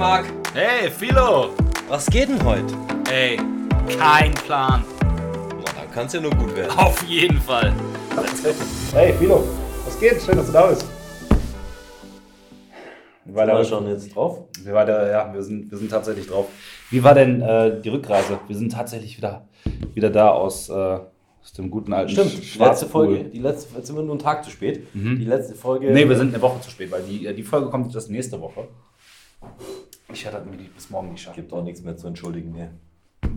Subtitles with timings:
[0.00, 0.24] Marc.
[0.54, 1.50] Hey, Philo.
[1.86, 2.74] Was geht denn heute?
[3.12, 3.36] Ey,
[3.98, 4.82] kein Plan.
[5.02, 6.70] Na, dann kann's ja nur gut werden.
[6.78, 7.70] Auf jeden Fall.
[8.94, 9.44] Hey, Philo,
[9.84, 10.22] was geht?
[10.22, 10.86] Schön, dass du da bist.
[13.26, 14.44] Wie war Sind wir schon jetzt drauf?
[14.64, 16.46] wie war der, ja, wir sind, wir sind tatsächlich drauf.
[16.88, 18.38] Wie war denn äh, die Rückreise?
[18.48, 19.48] Wir sind tatsächlich wieder,
[19.92, 22.86] wieder da aus, äh, aus dem guten alten Stimmt, die letzte.
[22.86, 23.24] Folge.
[23.24, 24.82] Die letzte, jetzt sind wir nur einen Tag zu spät.
[24.94, 25.92] Die letzte Folge.
[25.92, 28.40] Nee, wir sind eine Woche zu spät, weil die, äh, die Folge kommt das nächste
[28.40, 28.66] Woche.
[30.12, 31.36] Ich hatte mir die bis morgen nicht schaffen.
[31.36, 32.52] Gibt auch nichts mehr zu entschuldigen.
[32.52, 32.68] Nee.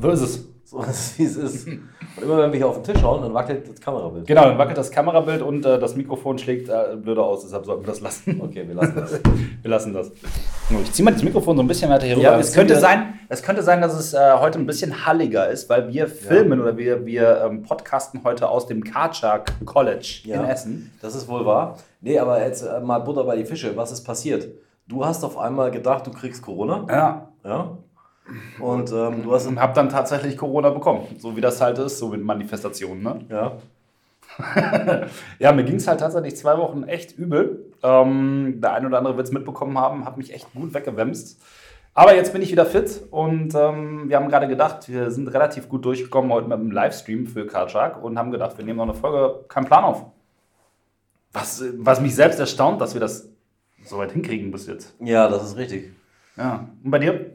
[0.01, 0.45] So ist es.
[0.65, 1.67] So ist es, wie es ist.
[1.67, 1.83] Und
[2.23, 4.25] immer wenn wir hier auf den Tisch schauen, dann wackelt das Kamerabild.
[4.25, 7.83] Genau, dann wackelt das Kamerabild und äh, das Mikrofon schlägt äh, blöder aus, deshalb sollten
[7.83, 8.39] wir das lassen.
[8.41, 9.11] Okay, wir lassen das.
[9.61, 10.11] Wir lassen das.
[10.83, 12.39] Ich ziehe mal das Mikrofon so ein bisschen weiter hier Ja, rüber.
[12.41, 15.69] es, könnte ja- sein, es könnte sein, dass es äh, heute ein bisschen halliger ist,
[15.69, 20.45] weil wir filmen oder wir, wir ähm, podcasten heute aus dem Karchak College in Ja.
[20.49, 20.91] Essen.
[21.01, 21.77] Das ist wohl wahr.
[22.01, 23.75] Nee, aber jetzt äh, mal Butter bei die Fische.
[23.77, 24.47] Was ist passiert?
[24.87, 26.85] Du hast auf einmal gedacht, du kriegst Corona.
[26.89, 27.29] Ja.
[27.43, 27.77] Ja.
[28.59, 29.47] Und ähm, du hast.
[29.47, 31.07] Und habe dann tatsächlich Corona bekommen.
[31.19, 33.03] So wie das halt ist, so mit Manifestationen.
[33.03, 33.19] Ne?
[33.29, 33.51] Ja.
[35.39, 37.71] Ja, mir ging es halt tatsächlich zwei Wochen echt übel.
[37.83, 41.41] Ähm, der eine oder andere wird es mitbekommen haben, hat mich echt gut weggewämst.
[41.93, 45.69] Aber jetzt bin ich wieder fit und ähm, wir haben gerade gedacht, wir sind relativ
[45.69, 48.95] gut durchgekommen heute mit einem Livestream für Karchak und haben gedacht, wir nehmen noch eine
[48.95, 50.05] Folge, keinen Plan auf.
[51.33, 53.29] Was, was mich selbst erstaunt, dass wir das
[53.85, 54.95] so weit hinkriegen bis jetzt.
[54.99, 55.91] Ja, das ist richtig.
[56.37, 56.67] Ja.
[56.83, 57.31] Und bei dir?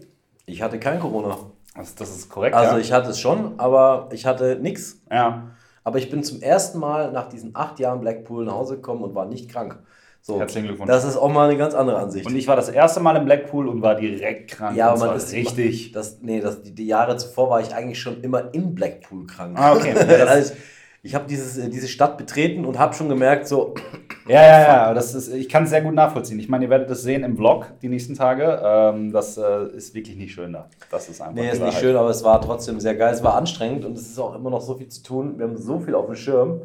[0.47, 1.37] Ich hatte kein Corona.
[1.77, 2.55] Das, das ist korrekt.
[2.55, 2.81] Also ja.
[2.81, 5.03] ich hatte es schon, aber ich hatte nichts.
[5.11, 5.51] Ja.
[5.85, 9.15] Aber ich bin zum ersten Mal nach diesen acht Jahren Blackpool nach Hause gekommen und
[9.15, 9.79] war nicht krank.
[10.21, 10.89] So, Herzlichen Glückwunsch.
[10.89, 12.27] Das ist auch mal eine ganz andere Ansicht.
[12.27, 14.77] Und ich war das erste Mal im Blackpool und war direkt krank.
[14.77, 15.93] ja, aber man ist richtig.
[15.93, 19.57] Das, nee, das, die, die Jahre zuvor war ich eigentlich schon immer in Blackpool krank.
[19.59, 19.93] Ah, okay.
[19.93, 20.53] Also
[21.09, 23.75] ich habe äh, diese Stadt betreten und habe schon gemerkt, so,
[24.29, 26.39] Ja, ja, ja, das ist, ich kann es sehr gut nachvollziehen.
[26.39, 28.61] Ich meine, ihr werdet es sehen im Vlog die nächsten Tage.
[28.63, 30.69] Ähm, das äh, ist wirklich nicht schön da.
[30.91, 31.35] Das ist einfach.
[31.35, 33.15] nee, ist nicht schön, aber es war trotzdem sehr geil.
[33.15, 35.39] Es war anstrengend und es ist auch immer noch so viel zu tun.
[35.39, 36.61] Wir haben so viel auf dem Schirm.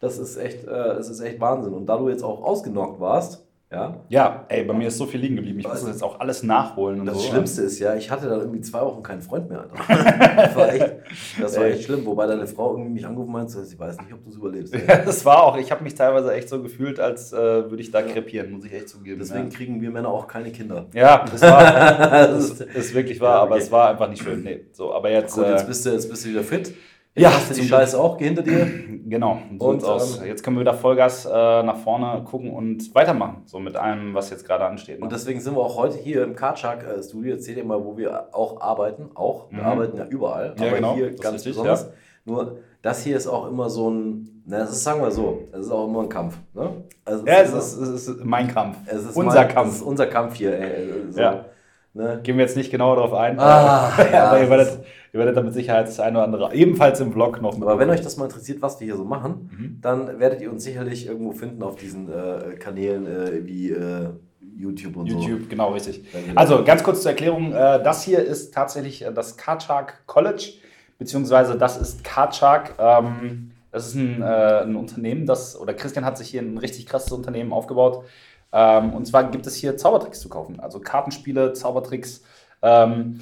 [0.00, 1.74] Das ist echt, äh, es ist echt Wahnsinn.
[1.74, 5.20] Und da du jetzt auch ausgenockt warst, ja, Ja, ey, bei mir ist so viel
[5.20, 5.60] liegen geblieben.
[5.60, 7.28] Ich muss das jetzt auch alles nachholen und Das so.
[7.30, 9.64] Schlimmste ist ja, ich hatte dann irgendwie zwei Wochen keinen Freund mehr.
[10.36, 10.92] Das war echt,
[11.40, 12.04] das war echt schlimm.
[12.04, 14.74] Wobei deine Frau irgendwie mich angerufen hat, sie weiß nicht, ob du es überlebst.
[14.74, 15.56] Ja, das war auch.
[15.56, 18.72] Ich habe mich teilweise echt so gefühlt, als äh, würde ich da krepieren, muss ich
[18.72, 19.18] echt zugeben.
[19.20, 20.86] Deswegen kriegen wir Männer auch keine Kinder.
[20.92, 21.00] ja.
[21.00, 21.62] ja, das war.
[22.32, 23.62] Das das ist wirklich wahr, Ja, aber okay.
[23.64, 24.42] es war einfach nicht schön.
[24.42, 25.34] Nee, so, aber jetzt.
[25.34, 26.74] Gut, jetzt äh, bist du, jetzt bist du wieder fit.
[27.14, 28.66] Ja, die zum Scheiße auch hinter dir.
[29.04, 30.20] Genau, so Und, aus.
[30.20, 33.42] ähm, Jetzt können wir wieder Vollgas äh, nach vorne gucken und weitermachen.
[33.44, 35.00] So mit allem, was jetzt gerade ansteht.
[35.00, 35.04] ne?
[35.04, 37.32] Und deswegen sind wir auch heute hier im Karchak-Studio.
[37.34, 39.10] Erzähl dir mal, wo wir auch arbeiten.
[39.14, 39.66] Auch, wir Mhm.
[39.66, 41.82] arbeiten ja überall, Ja, aber genau, hier das ist ganz richtig, besonders.
[41.82, 41.88] ja.
[42.24, 45.66] Nur, das hier ist auch immer so ein, na, das ist, sagen wir so, das
[45.66, 46.38] ist auch immer ein Kampf.
[46.54, 46.70] Ne?
[47.04, 48.78] Also ja, es ist, es ist mein Kampf.
[48.86, 49.68] es ist unser mein- Kampf.
[49.72, 50.58] Es ist unser Kampf hier.
[50.58, 51.44] Ey, so, Ja.
[51.92, 52.20] ne?
[52.22, 53.38] Gehen wir jetzt nicht genauer darauf ein.
[53.38, 54.78] Ah, ja, aber ihr werdet,
[55.12, 57.54] ihr werdet da mit Sicherheit das eine oder andere, ebenfalls im Vlog noch.
[57.60, 59.78] Aber wenn euch das mal interessiert, was wir hier so machen, Mhm.
[59.80, 64.08] dann werdet ihr uns sicherlich irgendwo finden auf diesen äh, Kanälen äh, wie äh,
[64.56, 65.18] YouTube und so.
[65.18, 66.04] YouTube, genau richtig.
[66.12, 70.52] Wir- Also ganz kurz zur Erklärung: äh, Das hier ist tatsächlich äh, das Karchak College,
[70.98, 72.74] beziehungsweise das ist Karchak.
[72.78, 74.24] Ähm, das ist ein, äh,
[74.64, 78.04] ein Unternehmen, das, oder Christian hat sich hier ein richtig krasses Unternehmen aufgebaut.
[78.52, 80.60] Ähm, und zwar gibt es hier Zaubertricks zu kaufen.
[80.60, 82.22] Also Kartenspiele, Zaubertricks,
[82.60, 83.18] ähm,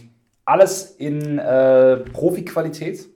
[0.51, 3.09] alles in äh, Profi-Qualität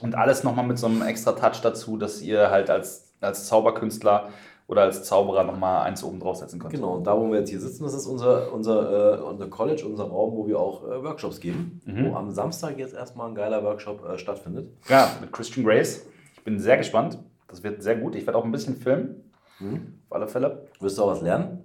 [0.00, 4.28] und alles nochmal mit so einem extra Touch dazu, dass ihr halt als, als Zauberkünstler
[4.66, 6.72] oder als Zauberer nochmal eins oben draufsetzen könnt.
[6.72, 9.84] Genau, und da, wo wir jetzt hier sitzen, das ist unser, unser, äh, unser College,
[9.84, 11.80] unser Raum, wo wir auch äh, Workshops geben.
[11.84, 12.10] Mhm.
[12.10, 14.70] Wo am Samstag jetzt erstmal ein geiler Workshop äh, stattfindet.
[14.88, 16.06] Ja, mit Christian Grace.
[16.34, 17.18] Ich bin sehr gespannt.
[17.48, 18.14] Das wird sehr gut.
[18.14, 19.32] Ich werde auch ein bisschen filmen.
[19.58, 19.98] Mhm.
[20.08, 20.66] Auf alle Fälle.
[20.80, 21.64] Wirst du auch was lernen?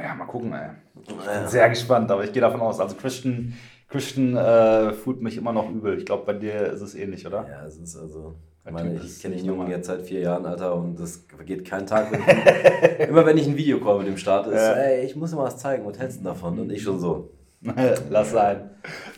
[0.00, 0.70] Ja, mal gucken, ey.
[1.00, 1.16] Ich bin
[1.46, 2.80] sehr gespannt, aber ich gehe davon aus.
[2.80, 3.54] Also Christian,
[3.94, 5.96] Christian äh, fühlt mich immer noch übel.
[5.96, 7.46] Ich glaube, bei dir ist es ähnlich, oder?
[7.48, 8.34] ja, es ist also.
[8.66, 11.86] Ich meine, ich kenne den Jungen jetzt seit vier Jahren, Alter, und es vergeht kein
[11.86, 12.10] Tag.
[12.10, 14.72] Wenn ich, immer wenn ich ein Videocall mit dem starte, ist, Ja.
[14.72, 16.58] ey, ich muss mal was zeigen, was hältst du davon?
[16.58, 17.30] Und ich schon so,
[18.10, 18.70] Lass sein.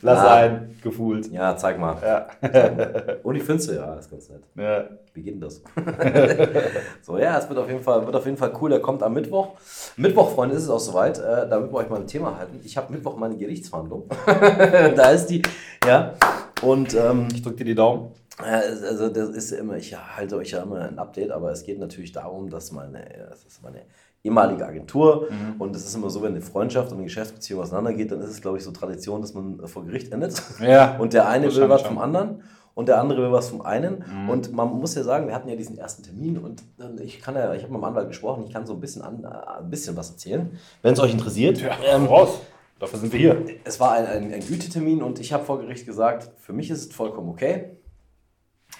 [0.02, 0.24] Lass Ah.
[0.24, 0.76] sein.
[0.82, 1.32] Gefühlt.
[1.32, 1.96] ja, zeig mal.
[2.00, 2.26] Ja.
[3.24, 4.42] Und die Fünste, ja, ist ganz nett.
[4.54, 4.84] ja.
[5.14, 5.62] Wie geht denn das?
[7.02, 8.70] so, ja, es wird auf jeden Fall, wird auf jeden Fall cool.
[8.70, 9.54] Der kommt am Mittwoch.
[9.96, 11.18] Mittwoch, Freunde, ist es auch soweit.
[11.18, 12.60] Äh, da wird wir euch mal ein Thema halten.
[12.64, 14.04] Ich habe Mittwoch meine Gerichtsverhandlung.
[14.26, 15.42] da ist die,
[15.86, 16.14] ja.
[16.62, 18.12] Und ähm, Ich drücke dir die Daumen.
[18.38, 22.12] also das ist immer, ich halte euch ja immer ein Update, aber es geht natürlich
[22.12, 23.80] darum, dass meine, das ist meine
[24.26, 25.28] ehemalige Agentur
[25.58, 28.40] und es ist immer so, wenn eine Freundschaft und eine Geschäftsbeziehung auseinandergeht, dann ist es,
[28.40, 30.42] glaube ich, so Tradition, dass man vor Gericht endet.
[30.60, 30.96] Ja.
[30.98, 32.42] Und der eine will was vom anderen
[32.74, 34.04] und der andere will was vom einen.
[34.28, 37.34] Und man muss ja sagen, wir hatten ja diesen ersten Termin und äh, ich kann
[37.34, 39.28] ja, ich habe mit dem Anwalt gesprochen, ich kann so ein bisschen, an, äh,
[39.60, 40.50] ein bisschen was erzählen,
[40.82, 41.58] wenn es euch interessiert.
[41.58, 42.38] Ja, Ähm, raus.
[42.78, 43.42] Dafür sind wir hier.
[43.64, 46.90] Es war ein, ein, ein Gütetermin und ich habe vor Gericht gesagt, für mich ist
[46.90, 47.78] es vollkommen okay,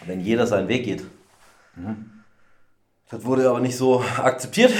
[0.05, 1.03] wenn jeder seinen Weg geht.
[3.11, 4.73] Das wurde aber nicht so akzeptiert.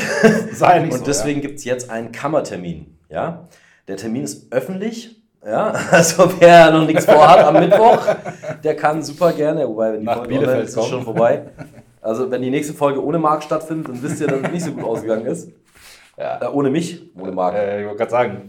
[0.53, 2.99] Sei nicht und so, deswegen gibt es jetzt einen Kammertermin.
[3.09, 3.49] Ja?
[3.89, 5.23] Der Termin ist öffentlich.
[5.45, 5.73] Ja?
[5.91, 8.05] Also wer noch nichts vorhat am Mittwoch,
[8.65, 11.43] der kann super gerne, wobei wenn die Nach Folge Bielefeld online ist, ist schon vorbei.
[12.03, 14.71] Also wenn die nächste Folge ohne Marc stattfindet, dann wisst ihr, dass es nicht so
[14.71, 15.51] gut ausgegangen ist.
[16.17, 16.41] Ja.
[16.41, 17.57] Äh, ohne mich, ohne Marc.
[17.57, 18.43] Äh, ich wollte gerade sagen,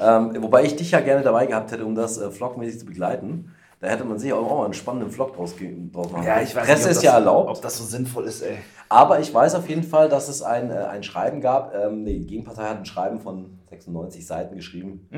[0.00, 3.54] Ähm, wobei ich dich ja gerne dabei gehabt hätte, um das äh, vlogmäßig zu begleiten.
[3.80, 6.46] Da hätte man sich auch mal einen spannenden Vlog draus, machen können.
[6.64, 7.48] Presse ist ja erlaubt.
[7.50, 8.58] Ob das so sinnvoll ist, ey.
[8.88, 11.74] Aber ich weiß auf jeden Fall, dass es ein, äh, ein Schreiben gab.
[11.74, 15.08] Ähm, nee, die Gegenpartei hat ein Schreiben von 96 Seiten geschrieben.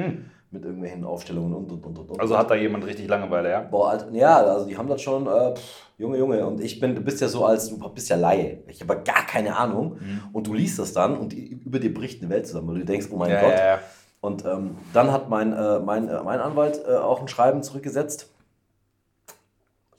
[0.50, 2.10] Mit irgendwelchen Aufstellungen und und und und.
[2.10, 2.20] und.
[2.20, 3.60] Also hat da jemand richtig Langeweile, ja?
[3.60, 6.94] Boah, Alter, ja, also die haben das schon, äh, pff, Junge, Junge, und ich bin,
[6.96, 8.64] du bist ja so als, du bist ja Laie.
[8.66, 9.98] Ich habe gar keine Ahnung.
[10.00, 10.22] Mhm.
[10.32, 12.84] Und du liest das dann und die- über dir bricht eine Welt zusammen, weil du
[12.84, 13.52] denkst, oh mein Ja, Gott.
[13.52, 13.78] ja, ja.
[14.20, 18.28] Und ähm, dann hat mein, äh, mein, äh, mein Anwalt äh, auch ein Schreiben zurückgesetzt.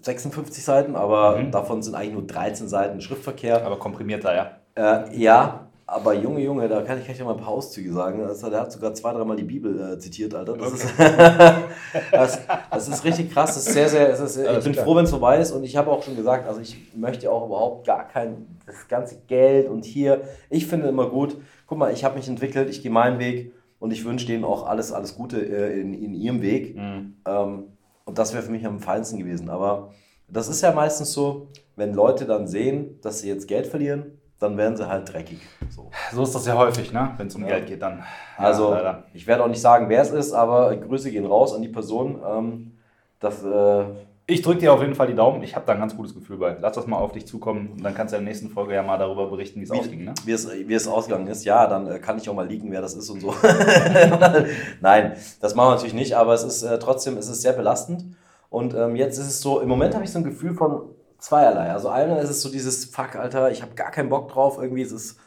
[0.02, 1.52] 56 Seiten, aber Mhm.
[1.52, 3.66] davon sind eigentlich nur 13 Seiten Schriftverkehr.
[3.66, 4.52] Aber komprimierter, ja.
[4.76, 8.24] Äh, ja, aber Junge, Junge, da kann ich gleich mal ein paar Auszüge sagen.
[8.24, 10.56] Also, der hat sogar zwei, dreimal die Bibel äh, zitiert, Alter.
[10.56, 10.94] Das, ist,
[12.12, 12.40] das,
[12.72, 13.56] das ist richtig krass.
[13.56, 14.86] Das ist sehr, sehr, ist, ich bin klar.
[14.86, 15.52] froh, wenn es vorbei ist.
[15.52, 19.18] Und ich habe auch schon gesagt, also ich möchte auch überhaupt gar kein, das ganze
[19.28, 20.22] Geld und hier.
[20.50, 21.36] Ich finde immer gut,
[21.68, 24.66] guck mal, ich habe mich entwickelt, ich gehe meinen Weg und ich wünsche denen auch
[24.68, 26.76] alles, alles Gute äh, in, in ihrem Weg.
[26.78, 27.16] Mhm.
[27.28, 27.64] Ähm,
[28.12, 29.50] und das wäre für mich am feinsten gewesen.
[29.50, 29.94] Aber
[30.28, 31.48] das ist ja meistens so,
[31.78, 35.40] wenn Leute dann sehen, dass sie jetzt Geld verlieren, dann werden sie halt dreckig.
[35.70, 35.90] So.
[36.12, 37.12] So ist das ja häufig, ne?
[37.16, 37.48] Wenn es um Ja.
[37.52, 38.00] Geld geht, dann.
[38.00, 38.06] Ja,
[38.44, 39.06] Also, leider.
[39.14, 42.20] ich werde auch nicht sagen, wer es ist, aber Grüße gehen raus an die Person.
[42.30, 42.72] Ähm,
[43.22, 43.86] das, äh,
[44.32, 45.44] Ich drücke dir auf jeden Fall die Daumen.
[45.44, 46.56] Ich habe da ein ganz gutes Gefühl bei.
[46.58, 48.82] Lass das mal auf dich zukommen und dann kannst du in der nächsten Folge ja
[48.82, 50.14] mal darüber berichten, wie es ausging, ne?
[50.24, 52.80] wie, es, wie es ausgegangen ist, ja, dann äh, kann ich auch mal leaken, wer
[52.80, 53.36] das ist und so.
[54.82, 58.06] Nein, das machen wir natürlich nicht, aber es ist äh, trotzdem, es ist sehr belastend.
[58.50, 60.84] Und ähm, jetzt ist es so, im Moment habe ich so ein Gefühl von
[61.18, 61.70] zweierlei.
[61.74, 64.84] Also einmal ist es so dieses, fuck, Alter, ich habe gar keinen Bock drauf, irgendwie
[64.84, 65.18] ist es,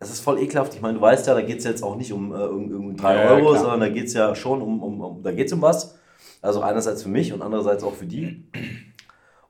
[0.00, 0.74] es ist voll ekelhaft.
[0.74, 2.96] Ich meine, du weißt ja, da geht es jetzt auch nicht um, äh, um, um
[2.96, 3.60] 3 Ja, Euro, klar.
[3.60, 5.97] sondern da geht es ja schon um, um, um da geht es um was.
[6.42, 8.44] Also einerseits für mich und andererseits auch für die.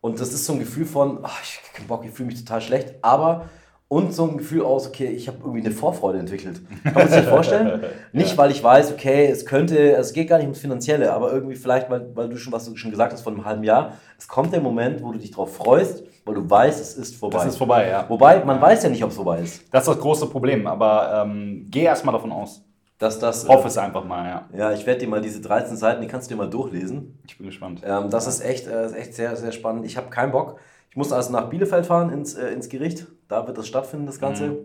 [0.01, 2.43] Und das ist so ein Gefühl von, ach, ich hab keinen Bock, ich fühle mich
[2.43, 3.49] total schlecht, aber
[3.89, 6.61] und so ein Gefühl aus, okay, ich habe irgendwie eine Vorfreude entwickelt.
[6.85, 7.83] Kann man sich das vorstellen?
[8.13, 11.57] Nicht, weil ich weiß, okay, es könnte, es geht gar nicht ums Finanzielle, aber irgendwie
[11.57, 14.29] vielleicht, weil, weil du schon, was du schon gesagt hast, vor einem halben Jahr, es
[14.29, 17.39] kommt der Moment, wo du dich drauf freust, weil du weißt, es ist vorbei.
[17.39, 18.05] Das ist vorbei, ja.
[18.11, 19.63] Wobei, man weiß ja nicht, ob es vorbei ist.
[19.73, 22.63] Das ist das große Problem, aber ähm, geh erstmal davon aus.
[22.99, 24.49] Dass das, Hoff es einfach mal, ja.
[24.59, 27.21] ja, ich werde dir mal diese 13 Seiten, die kannst du dir mal durchlesen.
[27.27, 27.83] Ich bin gespannt.
[27.85, 29.87] Ähm, das ist echt, äh, ist echt sehr, sehr spannend.
[29.87, 30.59] Ich habe keinen Bock.
[30.91, 33.07] Ich muss also nach Bielefeld fahren, ins, äh, ins Gericht.
[33.29, 34.49] Da wird das stattfinden, das Ganze.
[34.49, 34.57] Mhm.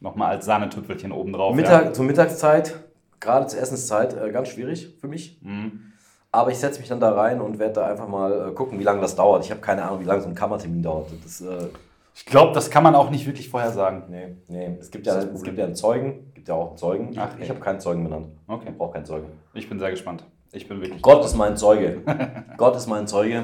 [0.00, 1.54] Nochmal als Sahnetüpfelchen oben drauf.
[1.54, 2.74] Mittag, Zur Mittagszeit,
[3.18, 5.40] gerade zur Essenszeit, äh, ganz schwierig für mich.
[5.40, 5.50] Ja.
[5.50, 5.92] Mhm.
[6.32, 8.82] Aber ich setze mich dann da rein und werde da einfach mal äh, gucken, wie
[8.82, 9.44] lange das dauert.
[9.44, 11.06] Ich habe keine Ahnung, wie lange so ein Kammertermin dauert.
[11.22, 11.68] Das, äh,
[12.16, 14.04] Ich glaube, das kann man auch nicht wirklich vorhersagen.
[14.08, 14.76] nee, nee.
[14.80, 17.08] Es gibt ja, es gibt ja einen Zeugen, gibt ja auch einen Zeugen.
[17.12, 17.42] Ich, Ach, okay.
[17.42, 18.28] ich habe keinen Zeugen benannt.
[18.46, 18.68] Okay.
[18.70, 19.26] Ich brauche keinen Zeugen.
[19.52, 20.24] Ich bin sehr gespannt.
[20.52, 21.02] Ich bin wirklich.
[21.02, 22.02] Gott ist mein Zeuge.
[22.56, 23.42] Gott ist mein Zeuge.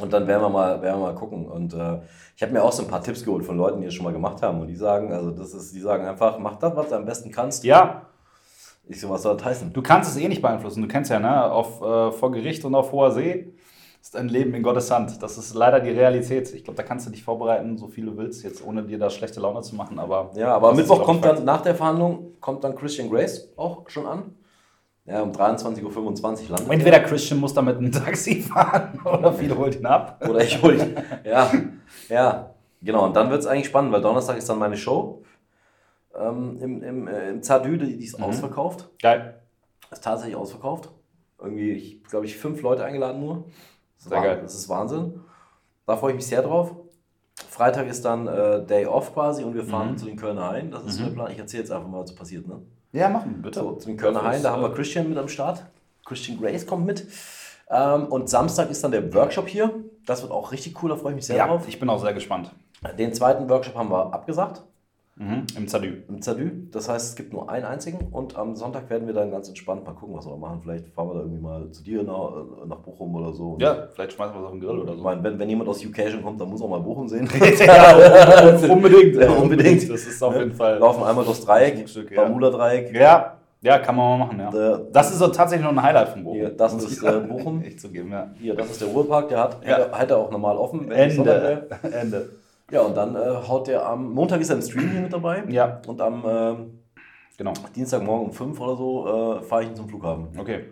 [0.00, 1.46] Und dann werden wir mal, werden wir mal gucken.
[1.46, 2.00] Und äh,
[2.34, 4.12] ich habe mir auch so ein paar Tipps geholt von Leuten, die es schon mal
[4.12, 4.60] gemacht haben.
[4.60, 7.30] Und die sagen, also das ist, die sagen einfach, mach das, was du am besten
[7.30, 7.64] kannst.
[7.64, 8.06] Ja,
[8.88, 9.72] Ich so, was soll das heißen?
[9.72, 10.80] du kannst es eh nicht beeinflussen.
[10.82, 11.50] Du kennst ja, ne?
[11.50, 13.52] Auf, äh, vor Gericht und auf hoher See
[14.06, 15.20] ist ein Leben in Gottes Hand.
[15.20, 16.54] Das ist leider die Realität.
[16.54, 19.10] Ich glaube, da kannst du dich vorbereiten, so viel du willst, jetzt ohne dir da
[19.10, 19.98] schlechte Laune zu machen.
[19.98, 23.88] Aber Ja, aber am Mittwoch kommt dann, nach der Verhandlung, kommt dann Christian Grace auch
[23.88, 24.36] schon an.
[25.06, 29.56] Ja, um 23.25 Uhr landet Entweder Christian muss da mit einem Taxi fahren oder viele
[29.56, 30.18] holt ihn ab.
[30.20, 30.30] er.
[30.30, 30.96] Oder ich hol ihn.
[31.24, 31.50] Ja,
[32.08, 33.06] ja, genau.
[33.06, 35.24] Und dann wird es eigentlich spannend, weil Donnerstag ist dann meine Show.
[36.16, 38.88] Ähm, Im im, äh, im Zadü, die, die ist ausverkauft.
[39.00, 39.40] Geil.
[39.90, 40.90] Ist tatsächlich ausverkauft.
[41.40, 43.44] Irgendwie, ich glaube ich, fünf Leute eingeladen nur.
[43.96, 44.38] Das ist, Sehr geil.
[44.42, 45.20] das ist Wahnsinn.
[45.86, 46.72] Da freue ich mich sehr drauf.
[47.50, 49.98] Freitag ist dann äh, Day Off quasi und wir fahren Mhm.
[49.98, 50.70] zu den Kölner Haien.
[50.70, 51.30] Das ist so der Plan.
[51.30, 52.46] Ich erzähle jetzt einfach mal, was so passiert.
[52.46, 52.60] Ne?
[52.92, 53.60] Ja, machen, bitte.
[53.60, 55.64] So, zu den Kölner Haien, da haben wir Christian mit am Start.
[56.04, 57.06] Christian Grace kommt mit.
[57.68, 59.70] Ähm, und Samstag ist dann der Workshop hier.
[60.06, 61.66] Das wird auch richtig cool, da freue ich mich sehr Ja, drauf.
[61.66, 62.52] ich bin auch sehr gespannt.
[62.98, 64.62] Den zweiten Workshop haben wir abgesagt
[65.18, 65.44] Mhm.
[65.56, 66.02] Im Zadü.
[66.08, 66.68] im Zadü.
[66.72, 68.08] Das heißt, es gibt nur einen einzigen.
[68.12, 70.60] Und am Sonntag werden wir dann ganz entspannt mal gucken, was wir machen.
[70.62, 72.32] Vielleicht fahren wir da irgendwie mal zu dir nach,
[72.66, 73.56] nach Bochum oder so.
[73.58, 75.04] Ja, vielleicht schmeißen wir es auf den Grill oder Ich so.
[75.04, 77.26] meine, wenn, wenn jemand aus UK schon kommt, dann muss auch mal Bochum sehen.
[77.66, 79.16] ja, unbedingt.
[79.16, 79.88] Ja, unbedingt.
[79.90, 80.78] Das ist auf jeden Fall.
[80.78, 82.22] Laufen einmal durchs Dreieck, ja.
[82.22, 82.94] Bermuda-Dreieck.
[82.94, 84.74] Ja, ja, kann man mal machen, ja.
[84.76, 86.36] Äh, Das ist so tatsächlich noch ein Highlight von Bochum.
[86.38, 87.62] Hier, das ist, ich äh, Bochum.
[87.62, 88.30] Echt zugeben, ja.
[88.38, 89.78] Hier, das ist der Ruhrpark, der hat, Ja.
[89.78, 90.90] hätte, hätte auch normal offen.
[90.92, 91.68] Ende.
[91.90, 92.28] Ende.
[92.70, 95.44] Ja, und dann äh, haut der am Montag ist er im Stream hier mit dabei.
[95.48, 95.80] Ja.
[95.86, 96.78] Und am ähm,
[97.36, 97.52] Genau.
[97.74, 99.06] Dienstagmorgen um 5 oder so
[99.38, 100.28] äh, fahre ich ihn zum Flughafen.
[100.38, 100.64] Okay.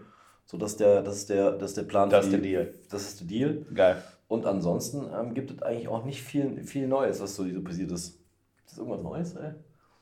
[0.47, 2.09] So, das ist der, das ist der, das ist der Plan.
[2.11, 2.75] Das ist der Deal.
[2.91, 3.67] Das ist der Deal.
[3.75, 4.03] Geil.
[4.29, 7.93] Und ansonsten ähm, gibt es eigentlich auch nicht viel, viel Neues, was so so passiert
[7.93, 8.19] ist.
[8.57, 9.53] Gibt es irgendwas Neues, ey?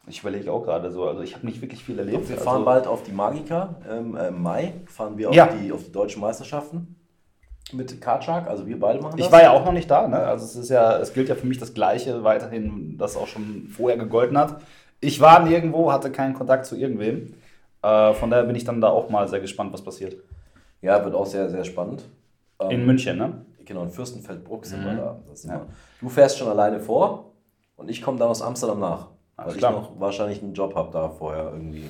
[0.06, 2.28] Ich überlege auch gerade so, also ich habe nicht wirklich viel erlebt.
[2.28, 3.76] Wir also, fahren bald auf die Magica.
[3.88, 5.46] Ähm, äh, Im Mai fahren wir auf, Ja.
[5.48, 6.96] die, auf die deutschen Meisterschaften
[7.72, 8.48] mit Karchak.
[8.48, 9.26] Also wir beide machen das.
[9.26, 10.18] Ich war ja auch noch nicht da, ne?
[10.18, 13.68] Also es ist ja, es gilt ja für mich das Gleiche weiterhin, das auch schon
[13.68, 14.60] vorher gegolten hat.
[15.00, 17.34] Ich war nirgendwo, hatte keinen Kontakt zu irgendwem.
[17.82, 20.16] Äh, von daher bin ich dann da auch mal sehr gespannt, was passiert.
[20.80, 22.04] Ja, wird auch sehr, sehr spannend.
[22.60, 23.44] Ähm, In München, ne?
[23.64, 24.86] Genau, in Fürstenfeldbruck sind Mhm.
[24.86, 25.16] wir da.
[25.34, 25.56] Sind Ja.
[25.60, 25.66] wir.
[26.00, 27.32] Du fährst schon alleine vor
[27.76, 29.08] und ich komme dann aus Amsterdam nach.
[29.36, 29.72] Ach, weil klar.
[29.72, 31.88] ich noch wahrscheinlich einen Job habe da vorher irgendwie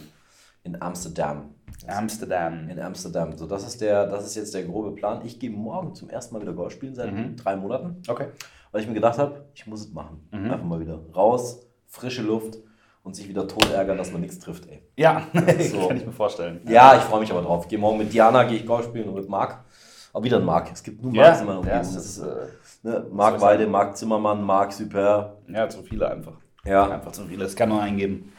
[0.65, 1.55] in Amsterdam.
[1.89, 2.69] Amsterdam.
[2.69, 3.37] In Amsterdam.
[3.37, 5.23] So, das ist, der, das ist jetzt der grobe Plan.
[5.25, 7.37] Ich gehe morgen zum ersten Mal wieder Golf spielen seit Mhm.
[7.37, 8.27] drei Monaten, Okay.
[8.71, 10.29] weil ich mir gedacht habe, ich muss es machen.
[10.31, 10.51] Mhm.
[10.51, 12.59] Einfach mal wieder raus, frische Luft
[13.03, 14.69] und sich wieder tot ärgern, dass man nichts trifft.
[14.69, 14.83] Ey.
[14.97, 15.27] Ja,
[15.71, 15.89] So.
[15.89, 16.61] kann ich mir vorstellen.
[16.69, 17.65] Ja, ich freue mich aber drauf.
[17.65, 19.65] Ich gehe morgen mit Diana, gehe ich Golf spielen und mit Marc.
[20.13, 20.71] Aber wieder ein Marc.
[20.71, 21.95] Es gibt nur Ja, Marcs in meiner ja, Umgebung.
[21.95, 22.47] das ist, ist, äh,
[22.83, 23.67] ne, Marc Weide.
[23.67, 25.39] Marc Zimmermann, Marc Super.
[25.49, 26.35] ja, zu viele einfach.
[26.65, 27.45] Ja, Einfach zu viele.
[27.47, 28.33] Es kann nur eingeben.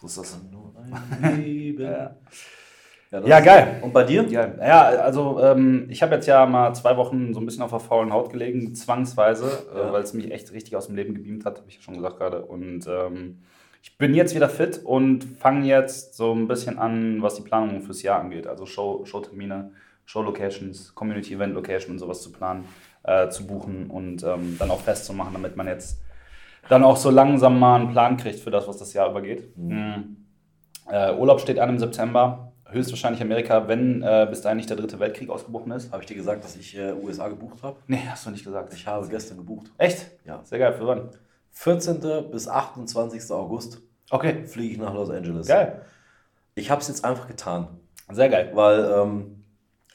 [0.00, 0.72] So ist das nur
[1.22, 1.82] ein Leben.
[1.82, 2.16] Ja.
[3.10, 3.78] Ja, ist- geil.
[3.82, 4.22] Und bei dir?
[4.28, 7.70] Ja, ja also ähm, ich habe jetzt ja mal zwei Wochen so ein bisschen auf
[7.70, 9.88] der faulen Haut gelegen, zwangsweise, Ja.
[9.88, 11.94] äh, weil es mich echt richtig aus dem Leben gebeamt hat, habe ich ja schon
[11.94, 12.44] gesagt gerade.
[12.44, 13.38] Und ähm,
[13.82, 17.80] ich bin jetzt wieder fit und fange jetzt so ein bisschen an, was die Planung
[17.80, 18.46] fürs Jahr angeht.
[18.46, 19.70] Also Show, Showtermine,
[20.04, 22.64] Show-Locations, Community-Event-Location und sowas zu planen,
[23.04, 26.00] äh, zu buchen und ähm, dann auch festzumachen, damit man jetzt
[26.68, 29.56] dann auch so langsam mal einen Plan kriegt für das, was das Jahr übergeht.
[29.56, 30.16] Mhm.
[30.90, 34.98] Äh, Urlaub steht an im September, höchstwahrscheinlich Amerika, wenn äh, bis dahin nicht der dritte
[35.00, 35.92] Weltkrieg ausgebrochen ist.
[35.92, 37.76] Habe ich dir gesagt, dass ich äh, USA gebucht habe?
[37.86, 38.72] Nee, hast du nicht gesagt.
[38.74, 39.70] Ich habe gestern gebucht.
[39.78, 40.06] Echt?
[40.24, 40.40] Ja.
[40.44, 41.10] Sehr geil, für wann?
[41.50, 42.00] 14.
[42.30, 43.30] bis 28.
[43.30, 45.46] August Okay, fliege ich nach Los Angeles.
[45.46, 45.82] geil.
[46.54, 47.68] Ich habe es jetzt einfach getan,
[48.10, 48.50] Sehr geil.
[48.54, 49.37] weil ähm,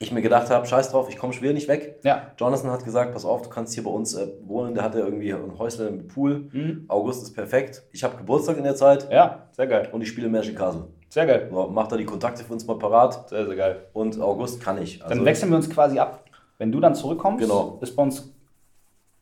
[0.03, 1.99] ich mir gedacht habe, scheiß drauf, ich komme schwer nicht weg.
[2.03, 2.31] Ja.
[2.37, 4.73] Jonathan hat gesagt, pass auf, du kannst hier bei uns äh, wohnen.
[4.75, 6.49] Der hatte irgendwie ein Häuslein mit Pool.
[6.51, 6.85] Mhm.
[6.87, 7.83] August ist perfekt.
[7.91, 9.89] Ich habe Geburtstag in der Zeit Ja, sehr geil.
[9.91, 10.87] und ich spiele Magic Castle.
[11.09, 11.47] Sehr geil.
[11.51, 13.85] So, mach da die Kontakte für uns mal parat Sehr, sehr geil.
[13.93, 14.99] und August kann ich.
[14.99, 16.23] Dann Also, wechseln wir uns quasi ab.
[16.57, 17.77] Wenn du dann zurückkommst, Genau.
[17.81, 18.31] ist bei uns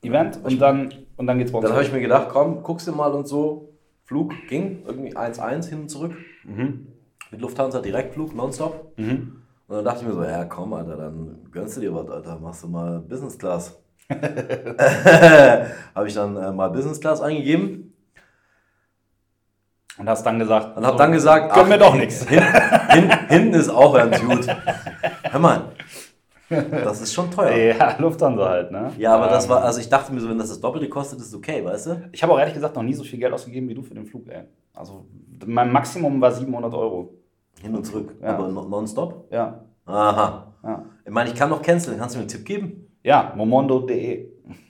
[0.01, 1.65] Event und dann, und dann geht's bei uns.
[1.67, 3.69] dann habe ich mir gedacht, komm, guckst du mal und so.
[4.05, 6.13] Flug ging irgendwie 1-1 hin und zurück.
[6.43, 6.87] mhm.
[7.29, 8.91] Mit Lufthansa Direktflug, nonstop.
[8.97, 9.40] Mhm.
[9.71, 12.37] Und dann dachte ich mir so, ja komm, Alter, dann gönnst du dir was, Alter,
[12.39, 13.79] machst du mal Business Class.
[14.09, 17.93] habe ich dann äh, mal Business Class eingegeben
[19.97, 20.75] Und hast dann gesagt.
[20.75, 22.27] und habe so, dann gesagt, mir ach, doch nichts.
[22.27, 22.43] Hin,
[22.89, 24.45] hin, hinten ist auch ganz gut.
[25.23, 25.61] Hör mal,
[26.49, 27.73] das ist schon teuer.
[27.79, 28.91] Ja, Lufthansa halt, ne?
[28.97, 31.19] Ja, aber das Ähm, war, also ich dachte mir so, wenn das das Doppelte kostet,
[31.21, 32.09] ist es okay, weißt du?
[32.11, 34.05] Ich habe auch ehrlich gesagt noch nie so viel Geld ausgegeben wie du für den
[34.05, 34.43] Flug, ey.
[34.73, 35.05] Also
[35.45, 37.20] mein Maximum war 700 Euro.
[37.61, 38.15] Hin und zurück.
[38.21, 38.29] Ja.
[38.35, 39.27] Aber no- nonstop?
[39.31, 39.63] Ja.
[39.85, 40.53] Aha.
[40.63, 41.97] Ja, Ich meine, ich kann noch canceln.
[41.97, 42.87] Kannst du mir einen Tipp geben?
[43.03, 44.27] ja momondo.de.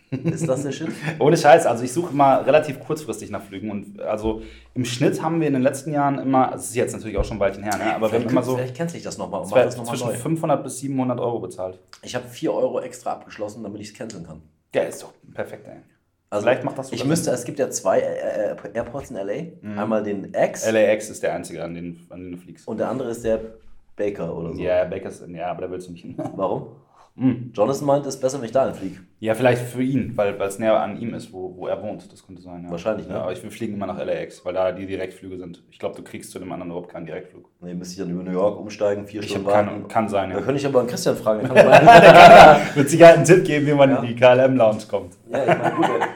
[0.10, 0.90] Ist das der Shit?
[1.20, 4.42] Ohne Scheiß, also ich suche immer relativ kurzfristig nach Flügen und also
[4.74, 7.24] im Schnitt haben wir in den letzten Jahren immer, also es ist jetzt natürlich auch
[7.24, 7.96] schon ein Weilchen her, ne?
[7.96, 10.08] aber wir haben immer so Vielleicht cancel ich das nochmal und mach das nochmal zwischen
[10.10, 10.16] neu.
[10.16, 11.80] 500 bis 700 Euro bezahlt.
[12.04, 14.42] Ich habe 4 Euro extra abgeschlossen, damit ich es canceln kann.
[14.76, 15.78] Ja, ist doch perfekt, ey.
[16.32, 19.18] Also Vielleicht macht das sogar Ich müsste, es gibt ja zwei äh, äh, Airports in
[19.18, 19.80] LA.
[19.82, 22.68] Einmal den X LAX ist der einzige, an den, an den du fliegst.
[22.70, 23.42] und der andere ist der
[23.98, 24.62] Baker oder so.
[24.62, 26.16] Ja, Bakers, ja, aber da willst du nicht hin.
[26.36, 26.68] Warum?
[27.18, 27.52] Hm.
[27.54, 29.00] Jonathan meint, es ist besser, wenn ich dahin fliege.
[29.20, 32.12] Ja, vielleicht für ihn, weil es näher an ihm ist, wo, wo er wohnt.
[32.12, 32.64] Das könnte sein.
[32.64, 32.72] Ja.
[32.72, 33.16] Wahrscheinlich, ne?
[33.16, 35.62] Ja, aber ich, wir fliegen immer nach LAX, weil da die Direktflüge sind.
[35.70, 37.50] Ich glaube, du kriegst zu dem anderen überhaupt keinen Direktflug.
[37.60, 39.82] Nee, müsste ich dann über New York umsteigen, vier Ich Stunden habe warten.
[39.82, 40.42] kann, kann sein, Da ja.
[40.42, 41.48] könnte ich aber an Christian fragen.
[41.54, 43.98] Der kann Mit Sicherheit einen Tipp geben, wie man Ja.
[44.02, 45.14] in die KLM-Lounge kommt.
[45.30, 46.08] ja, ich meine, gut, der, der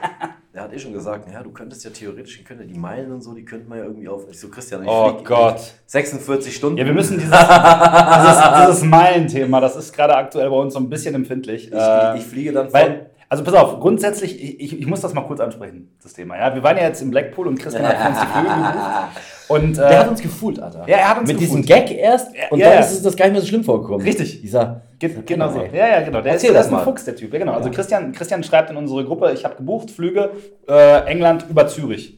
[0.65, 3.33] hat eh schon gesagt, ja, du könntest ja theoretisch, ich könnte die Meilen und so,
[3.33, 4.23] die könnten wir ja irgendwie auf.
[4.29, 5.61] Ich so, Christian, ich Oh Gott.
[5.85, 6.77] 46 Stunden.
[6.77, 10.89] Ja, wir müssen dieses, dieses, dieses Meilenthema, das ist gerade aktuell bei uns so ein
[10.89, 11.67] bisschen empfindlich.
[11.67, 12.79] ich, Äh, ich, fliege dann von.
[12.79, 16.37] Weil, also pass auf, grundsätzlich, ich, ich, muss das mal kurz ansprechen, das Thema.
[16.37, 18.85] Ja, wir waren ja jetzt im Blackpool und Christian hat uns die Flüge gebucht.
[19.47, 20.85] Und, äh, Der hat uns gefühlt, Alter.
[20.87, 21.87] Ja, er hat uns Mit diesem gefühlt.
[21.87, 22.79] Gag erst und Ja, dann ja.
[22.79, 24.01] ist es das gar nicht mehr so schlimm vorgekommen.
[24.01, 24.41] Richtig.
[24.41, 24.81] Dieser.
[24.99, 25.61] Ge- Genau so.
[25.73, 26.21] Ja, ja, genau.
[26.21, 26.83] Der Erzähl ist, das das ist ein mal.
[26.83, 27.33] Fuchs, der Typ.
[27.33, 27.53] Ja, genau.
[27.53, 27.75] Also Ja.
[27.75, 30.29] Christian, Christian schreibt in unsere Gruppe, ich habe gebucht, Flüge,
[30.67, 32.17] äh, England über Zürich.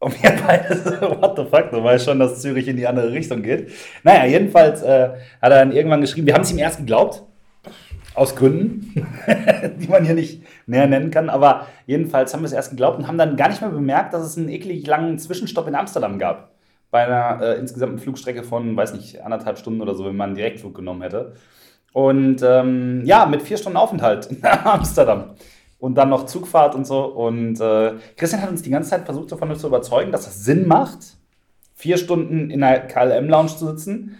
[0.00, 3.10] Und wir beide so, what the fuck, du weißt schon, dass Zürich in die andere
[3.12, 3.70] Richtung geht.
[4.04, 7.24] Naja, jedenfalls äh, hat er dann irgendwann geschrieben, wir haben es ihm erst geglaubt,
[8.14, 9.06] aus Gründen,
[9.80, 13.06] die man hier nicht näher nennen kann, aber jedenfalls haben wir es erst geglaubt und
[13.06, 16.52] haben dann gar nicht mehr bemerkt, dass es einen eklig langen Zwischenstopp in Amsterdam gab.
[16.90, 20.36] Bei einer äh, insgesamten Flugstrecke von, weiß nicht, anderthalb Stunden oder so, wenn man einen
[20.36, 21.34] Direktflug genommen hätte.
[21.92, 25.34] Und ähm, ja, mit vier Stunden Aufenthalt in Amsterdam.
[25.78, 27.04] Und dann noch Zugfahrt und so.
[27.04, 30.66] Und äh, Christian hat uns die ganze Zeit versucht, davon zu überzeugen, dass das Sinn
[30.66, 30.98] macht,
[31.74, 34.16] vier Stunden in der KLM-Lounge zu sitzen,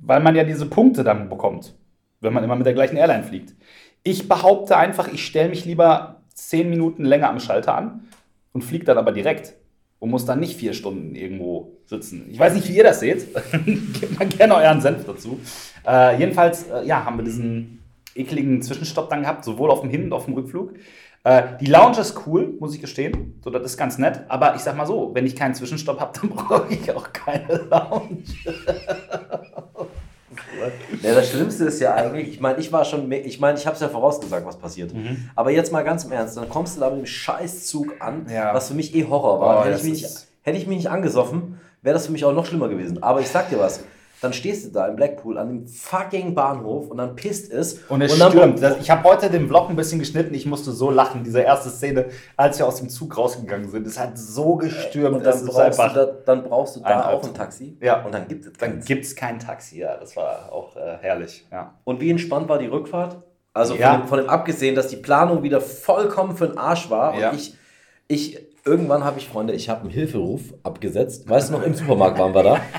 [0.00, 1.74] weil man ja diese Punkte dann bekommt,
[2.20, 3.54] wenn man immer mit der gleichen Airline fliegt.
[4.02, 8.08] Ich behaupte einfach, ich stelle mich lieber zehn Minuten länger am Schalter an
[8.52, 9.54] und fliege dann aber direkt
[10.02, 12.26] und muss dann nicht vier Stunden irgendwo sitzen.
[12.28, 13.32] Ich weiß nicht, wie ihr das seht.
[13.64, 15.38] Gebt mal gerne euren Senf dazu.
[15.86, 17.84] Äh, jedenfalls, äh, ja, haben wir diesen
[18.16, 20.74] ekligen Zwischenstopp dann gehabt, sowohl auf dem Hin- und auf dem Rückflug.
[21.22, 23.40] Äh, die Lounge ist cool, muss ich gestehen.
[23.44, 24.22] So, das ist ganz nett.
[24.26, 27.58] Aber ich sag mal so, wenn ich keinen Zwischenstopp habe, dann brauche ich auch keine
[27.70, 28.24] Lounge.
[31.02, 33.74] Ja, das Schlimmste ist ja eigentlich, ich meine, ich war schon, ich meine, ich habe
[33.74, 34.92] es ja vorausgesagt, was passiert.
[34.94, 35.28] Mhm.
[35.34, 38.54] Aber jetzt mal ganz im Ernst, dann kommst du da mit dem Scheißzug an, Ja.
[38.54, 39.60] was für mich eh Horror war.
[39.60, 42.32] Oh, hätte, ich mich nicht, hätte ich mich nicht angesoffen, wäre das für mich auch
[42.32, 43.02] noch schlimmer gewesen.
[43.02, 43.80] Aber ich sag dir was,
[44.22, 47.80] dann stehst du da im Blackpool an dem fucking Bahnhof und dann pisst es.
[47.88, 48.62] Und es dann, stürmt.
[48.62, 50.32] Das, ich habe heute den Vlog ein bisschen geschnitten.
[50.32, 51.24] Ich musste so lachen.
[51.24, 52.04] Diese erste Szene,
[52.36, 53.84] als wir aus dem Zug rausgegangen sind.
[53.84, 55.16] Es hat so gestürmt.
[55.16, 55.94] Und das dann ist brauchst, du einfach.
[55.94, 57.76] da, dann brauchst du da ein auch ein Taxi.
[57.80, 58.04] Ja.
[58.04, 59.78] Und dann gibt es Dann gibt es kein Taxi.
[59.80, 61.44] Ja, das war auch äh, herrlich.
[61.50, 61.74] Ja.
[61.82, 63.16] Und wie entspannt war die Rückfahrt?
[63.52, 63.90] Also Ja.
[63.90, 67.18] von, dem, von dem abgesehen, dass die Planung wieder vollkommen für den Arsch war.
[67.18, 67.30] Ja.
[67.30, 67.56] Und ich,
[68.06, 71.28] ich, irgendwann habe ich, Freunde, ich habe einen Hilferuf abgesetzt.
[71.28, 72.60] Weißt du noch, im Supermarkt waren wir da.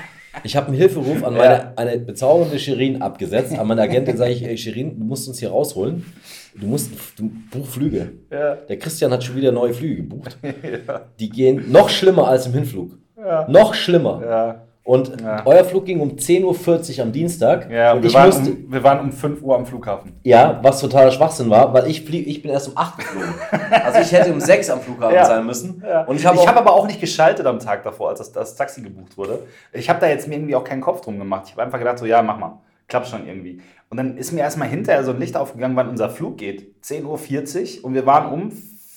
[0.42, 1.72] Ich habe einen Hilferuf an meine Ja.
[1.76, 3.56] eine bezaubernde Shirin abgesetzt.
[3.58, 6.04] An meine Agentin sage ich, ey Shirin, du musst uns hier rausholen.
[6.56, 8.12] Du musst, du buch Flüge.
[8.30, 8.54] Ja.
[8.56, 10.36] Der Christian hat schon wieder neue Flüge gebucht.
[11.20, 12.98] Die gehen noch schlimmer als im Hinflug.
[13.48, 14.64] Noch schlimmer.
[14.84, 15.42] Und Ja.
[15.46, 17.70] euer Flug ging um 10.40 Uhr am Dienstag.
[17.70, 20.12] Ja, und wir, ich waren musste, um, wir waren um 5 Uhr am Flughafen.
[20.24, 23.34] ja, was totaler Schwachsinn war, weil ich flieg, ich bin erst um 8 geflogen.
[23.84, 25.24] Also ich hätte um 6 am Flughafen Ja.
[25.24, 25.82] sein müssen.
[25.86, 26.02] Ja.
[26.04, 28.82] Und ich habe auch, aber auch nicht geschaltet am Tag davor, als das, das Taxi
[28.82, 29.38] gebucht wurde.
[29.72, 31.44] Ich habe da jetzt mir irgendwie auch keinen Kopf drum gemacht.
[31.46, 32.58] Ich habe einfach gedacht, so, ja, mach mal.
[32.86, 33.62] Klappt schon irgendwie.
[33.88, 36.74] Und dann ist mir erstmal hinterher so ein Licht aufgegangen, wann unser Flug geht.
[36.84, 38.52] 10.40 Uhr und wir waren um,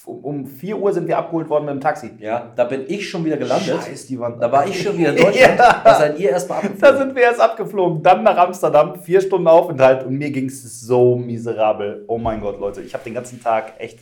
[0.08, 2.12] um, um 4 Uhr sind wir abgeholt worden mit dem Taxi.
[2.20, 3.76] ja, da bin ich schon wieder gelandet.
[3.84, 5.60] Scheiß, die waren Da war ich schon wieder in Deutschland.
[5.60, 5.82] Ja.
[5.84, 6.98] Da seid ihr erstmal Da abgeflogen.
[7.00, 11.16] sind wir erst abgeflogen, dann nach Amsterdam, vier Stunden Aufenthalt und mir ging es so
[11.16, 12.06] miserabel.
[12.08, 14.00] Oh mein Gott, Leute, ich habe den ganzen Tag echt,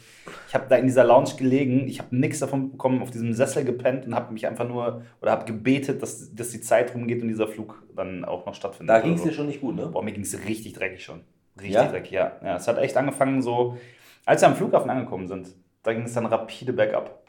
[0.48, 3.64] ich habe da in dieser Lounge gelegen, ich habe nichts davon bekommen, auf diesem Sessel
[3.66, 7.28] gepennt und habe mich einfach nur, oder habe gebetet, dass, dass die Zeit rumgeht und
[7.28, 8.96] dieser Flug dann auch noch stattfindet.
[8.96, 9.28] Da ging es so.
[9.30, 9.88] dir schon nicht gut, ne?
[9.88, 11.22] Boah, mir ging es richtig dreckig schon.
[11.58, 11.86] Richtig Ja?
[11.88, 12.32] dreckig, ja.
[12.44, 12.56] ja.
[12.58, 13.78] Es hat echt angefangen so,
[14.26, 15.48] als wir am Flughafen angekommen sind,
[15.86, 17.22] da ging es dann rapide bergab.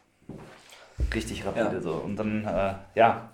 [1.15, 1.81] Richtig rapide Ja.
[1.81, 1.93] so.
[1.93, 3.31] Und dann, äh, ja.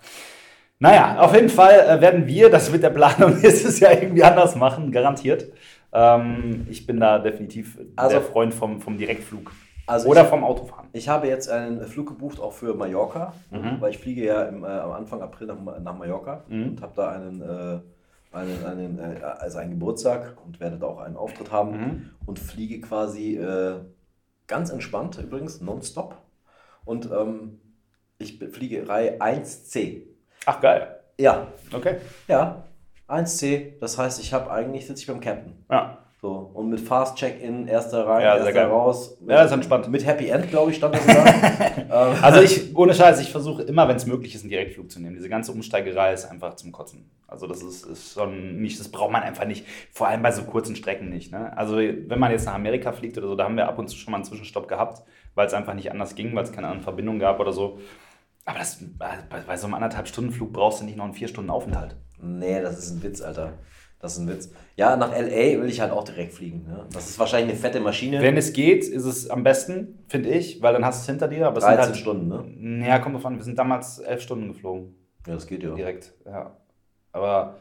[0.79, 4.55] Naja, auf jeden Fall äh, werden wir das mit der Planung nächstes Jahr irgendwie anders
[4.55, 5.45] machen, garantiert.
[5.93, 9.51] Ähm, ich bin da definitiv Also- der Freund vom, vom Direktflug.
[9.85, 10.87] Also Oder ich- vom Autofahren.
[10.93, 13.77] Ich habe jetzt einen Flug gebucht auch für Mallorca, Mhm.
[13.79, 16.63] weil ich fliege ja im, äh, am Anfang April nach, nach Mallorca Mhm.
[16.69, 20.99] und habe da einen, äh, einen, einen äh, also einen Geburtstag und werde da auch
[20.99, 22.09] einen Auftritt haben Mhm.
[22.25, 23.75] und fliege quasi äh,
[24.47, 26.17] ganz entspannt übrigens, nonstop.
[26.85, 27.59] Und ähm,
[28.17, 30.03] ich fliege Reihe 1C.
[30.45, 30.99] Ach, geil.
[31.17, 31.97] Ja, Okay.
[32.27, 32.63] ja,
[33.07, 33.79] 1C.
[33.79, 35.63] Das heißt, ich habe eigentlich sitze ich beim Captain.
[35.69, 36.02] Ja.
[36.23, 39.17] So, und mit Fast Check-in, erster rein, Ja, erster raus.
[39.27, 39.89] Ja, ist entspannt.
[39.89, 41.27] Mit Happy End, glaube ich, stand da sogar.
[41.77, 45.01] ähm, Also ich, ohne Scheiß, ich versuche immer, wenn es möglich ist, einen Direktflug zu
[45.01, 45.17] nehmen.
[45.17, 47.11] Diese ganze Umsteigerei ist einfach zum Kotzen.
[47.27, 49.65] Also das ist, ist schon nicht, das braucht man einfach nicht.
[49.91, 51.33] Vor allem bei so kurzen Strecken nicht.
[51.33, 51.51] Ne?
[51.57, 53.97] Also wenn man jetzt nach Amerika fliegt oder so, da haben wir ab und zu
[53.97, 55.03] schon mal einen Zwischenstopp gehabt,
[55.35, 57.79] weil es einfach nicht anders ging, weil es keine anderen Verbindungen gab oder so.
[58.45, 61.27] Aber das, bei, bei so einem anderthalb Stunden Flug brauchst du nicht noch einen vier
[61.27, 61.97] Stunden Aufenthalt.
[62.21, 63.57] Nee, das ist ein Witz, Alter.
[64.03, 64.51] Das ist ein Witz.
[64.75, 65.61] Ja, nach L.A.
[65.61, 66.65] will ich halt auch direkt fliegen.
[66.67, 66.85] Ne?
[66.91, 68.21] Das ist wahrscheinlich eine fette Maschine.
[68.21, 71.29] Wenn es geht, ist es am besten, finde ich, weil dann hast du es hinter
[71.29, 71.47] dir.
[71.47, 72.79] Aber es 13 sind Stunden, ne?
[72.79, 74.93] halt, Ja, kommt drauf an, wir sind damals elf Stunden geflogen.
[75.25, 75.73] Ja, das geht ja.
[75.73, 76.57] Direkt, ja.
[77.13, 77.59] Aber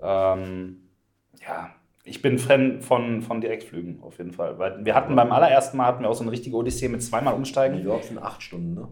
[0.00, 0.88] ähm,
[1.44, 1.70] ja,
[2.04, 4.60] ich bin Fan von, von Direktflügen auf jeden Fall.
[4.60, 7.32] Weil wir hatten beim allerersten Mal hatten wir auch so eine richtige Odyssee mit zweimal
[7.32, 7.82] New umsteigen.
[7.82, 8.88] York sind 8 Stunden, ne?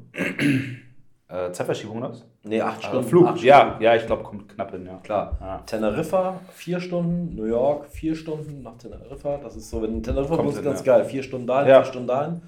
[1.30, 2.24] Äh, Zeitverschiebung oder was?
[2.42, 3.08] Nee, 8 Äh, Stunden.
[3.08, 4.98] Flug, acht ja, ja, ich glaube, kommt knapp hin, ja.
[5.02, 5.38] Klar.
[5.40, 5.58] Ja.
[5.58, 7.36] Teneriffa, 4 Stunden.
[7.36, 9.38] New York, 4 Stunden nach Teneriffa.
[9.42, 10.96] Das ist so, wenn in Teneriffa Kommt hin, ganz ja.
[10.96, 11.04] geil.
[11.04, 11.82] 4 Stunden dahin, Ja.
[11.82, 12.42] 4 Stunden dahin.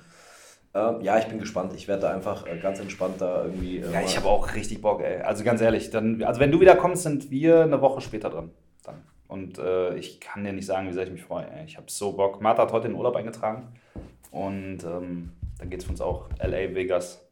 [0.75, 1.75] Ähm, ja, ich bin gespannt.
[1.77, 3.79] Ich werde da einfach äh, ganz entspannt da irgendwie.
[3.79, 5.21] Äh, Ja, ich habe auch richtig Bock, ey.
[5.21, 8.51] Also ganz ehrlich, dann, also wenn du wieder kommst, sind wir eine Woche später dran.
[8.85, 8.97] Dann.
[9.29, 11.45] Und äh, ich kann dir nicht sagen, wie sehr ich mich freue.
[11.51, 11.65] Ey.
[11.67, 12.41] Ich habe so Bock.
[12.41, 13.69] Martha hat heute den Urlaub eingetragen.
[14.31, 17.29] Und ähm, dann geht es für uns auch LA, Vegas.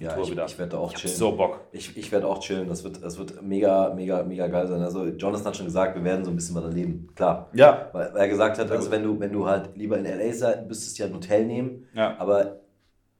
[0.00, 0.44] Ja, Tour ich, wieder.
[0.46, 1.14] ich werde da auch Ich chillen.
[1.14, 1.60] so Bock.
[1.72, 2.68] Ich, ich werde auch chillen.
[2.68, 4.82] Das wird, das wird mega, mega, mega geil sein.
[4.82, 7.08] Also, Jonathan hat schon gesagt, wir werden so ein bisschen was erleben.
[7.14, 7.48] Klar.
[7.52, 10.32] Ja, Weil, weil er gesagt hat, also wenn du, wenn du halt lieber in LA
[10.32, 11.86] seid, müsstest du ja ein Hotel nehmen.
[11.94, 12.16] ja.
[12.18, 12.56] Aber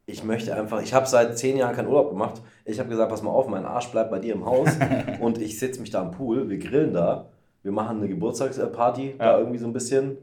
[0.06, 2.42] ich möchte einfach, ich habe seit zehn Jahren keinen Urlaub gemacht.
[2.64, 4.68] Ich habe gesagt, pass mal auf, mein Arsch bleibt bei dir im Haus
[5.20, 7.26] und ich setze mich da am Pool, wir grillen da,
[7.62, 9.38] wir machen eine Geburtstagsparty, da Ja.
[9.38, 10.16] irgendwie so ein bisschen.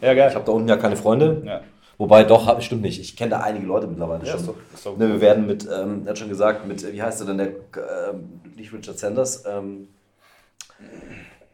[0.00, 0.28] Ja, geil.
[0.30, 1.42] Ich habe da unten ja keine Freunde.
[1.44, 1.60] ja.
[1.98, 3.00] Wobei doch, stimmt nicht.
[3.00, 4.40] Ich kenne da einige Leute mittlerweile Ja, schon.
[4.40, 7.02] ist doch- ist doch ne, wir werden mit, ähm, er hat schon gesagt, mit, wie
[7.02, 9.88] heißt er denn, der, ähm, nicht Richard Sanders, ähm,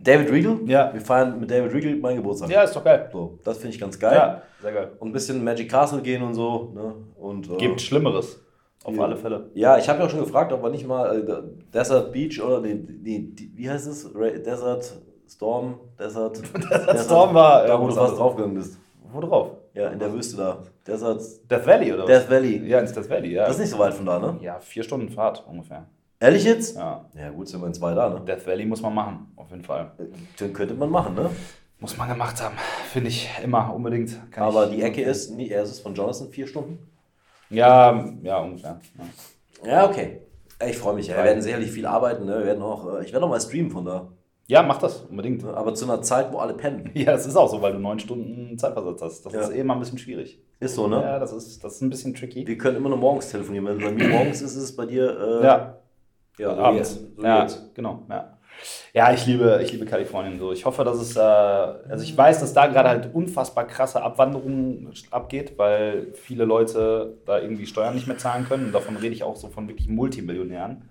[0.02, 0.58] David Regal.
[0.66, 0.92] Ja.
[0.94, 2.48] Wir feiern mit David Regal meinen Geburtstag.
[2.50, 3.08] Ja, ist doch geil.
[3.12, 4.14] So, das finde ich ganz geil.
[4.14, 4.92] Ja, sehr geil.
[4.98, 6.72] Und ein bisschen Magic Castle gehen und so.
[6.74, 6.94] Ne?
[7.20, 8.38] Und, äh, Gibt Schlimmeres.
[8.82, 9.02] Auf Ja.
[9.02, 9.50] alle Fälle.
[9.52, 11.42] Ja, ich habe ja auch schon gefragt, ob wir nicht mal äh,
[11.74, 14.10] Desert Beach oder die, die, die, wie heißt es?
[14.14, 14.90] Desert
[15.28, 16.40] Storm, Desert.
[16.54, 18.78] Desert Storm war, da, wo du was fast draufgegangen bist.
[19.12, 19.50] Wo drauf?
[19.74, 20.62] Ja, in der Wüste da.
[20.86, 21.22] Desert.
[21.50, 22.08] Death Valley oder was?
[22.08, 22.66] Death Valley.
[22.66, 23.44] Ja, ins Death Valley, ja.
[23.44, 24.38] Das ist nicht so weit von da, ne?
[24.40, 25.86] ja, vier Stunden Fahrt ungefähr.
[26.18, 26.76] Ehrlich jetzt?
[26.76, 27.06] Ja.
[27.14, 28.20] Ja, gut, sind wir in zwei da, ne?
[28.20, 29.92] Death Valley muss man machen, auf jeden Fall.
[30.38, 31.30] Den könnte man machen, ne?
[31.78, 32.56] Muss man gemacht haben.
[32.92, 34.20] Finde ich immer unbedingt.
[34.30, 36.78] Kann Aber die Ecke ist, nee, er ist von Jonathan vier Stunden.
[37.48, 38.80] Ja, ja, ungefähr.
[39.62, 39.70] Ja.
[39.70, 40.20] Ja, okay.
[40.68, 41.06] Ich freue mich.
[41.06, 41.16] Ja.
[41.16, 42.38] Wir werden sicherlich viel arbeiten, ne?
[42.38, 44.08] Wir werden auch, äh, ich werde auch mal streamen von da.
[44.50, 45.44] Ja, mach das, unbedingt.
[45.44, 46.90] Aber zu einer Zeit, wo alle pennen.
[46.94, 49.26] Ja, es ist auch so, weil du neun Stunden Zeitversatz hast.
[49.26, 49.40] Das Ja.
[49.42, 50.40] ist eh immer ein bisschen schwierig.
[50.58, 51.00] Ist so, ne?
[51.00, 52.46] Ja, das ist, das ist ein bisschen tricky.
[52.46, 53.66] Wir können immer nur morgens telefonieren.
[53.66, 55.08] Wenn bei mir morgens ist, ist es bei dir.
[55.18, 55.76] Äh, Ja,
[56.38, 56.94] ja so abends.
[56.94, 57.16] Jetzt.
[57.16, 57.74] So ja, jetzt.
[57.74, 58.02] genau.
[58.10, 58.36] Ja.
[58.92, 60.50] ja, ich liebe, ich liebe Kalifornien so.
[60.52, 64.88] Ich hoffe, dass es, äh, also ich weiß, dass da gerade halt unfassbar krasse Abwanderung
[65.12, 68.66] abgeht, weil viele Leute da irgendwie Steuern nicht mehr zahlen können.
[68.66, 70.88] Und davon rede ich auch so von wirklich Multimillionären,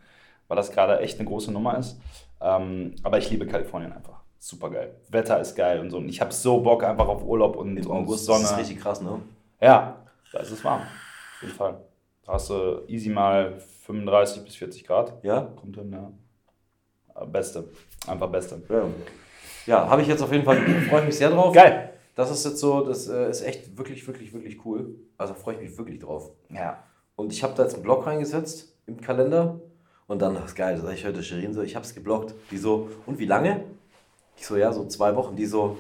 [0.47, 1.99] weil das gerade echt eine große Nummer ist.
[2.41, 4.19] Ähm, aber ich liebe Kalifornien einfach.
[4.39, 4.95] Super geil.
[5.10, 5.97] Wetter ist geil und so.
[5.97, 8.43] Und ich habe so Bock einfach auf Urlaub und, Im August Sonne.
[8.43, 9.19] ist es richtig krass, ne?
[9.60, 10.82] Ja, da ist es warm.
[10.82, 11.82] Auf jeden Fall.
[12.25, 15.23] Da hast du easy mal 35 bis 40 Grad.
[15.23, 15.41] Ja?
[15.41, 17.25] Kommt hin, ja.
[17.25, 17.65] Beste.
[18.08, 18.62] Einfach Beste.
[18.69, 18.84] Ja,
[19.65, 20.58] ja habe ich jetzt auf jeden Fall,
[20.89, 21.54] freue ich mich sehr drauf.
[21.54, 21.93] Geil.
[22.15, 24.95] Das ist jetzt so, das äh, ist echt wirklich, wirklich, wirklich cool.
[25.17, 26.32] Also freue ich mich wirklich drauf.
[26.49, 26.84] Ja.
[27.15, 29.60] Und ich habe da jetzt einen Blog reingesetzt im Kalender.
[30.09, 32.33] Und dann, das ist geil, das sage ich heute Shirin so, ich habe es geblockt.
[32.49, 33.63] Die so, und wie lange?
[34.35, 35.35] Ich so, ja, so zwei Wochen.
[35.35, 35.77] Die so,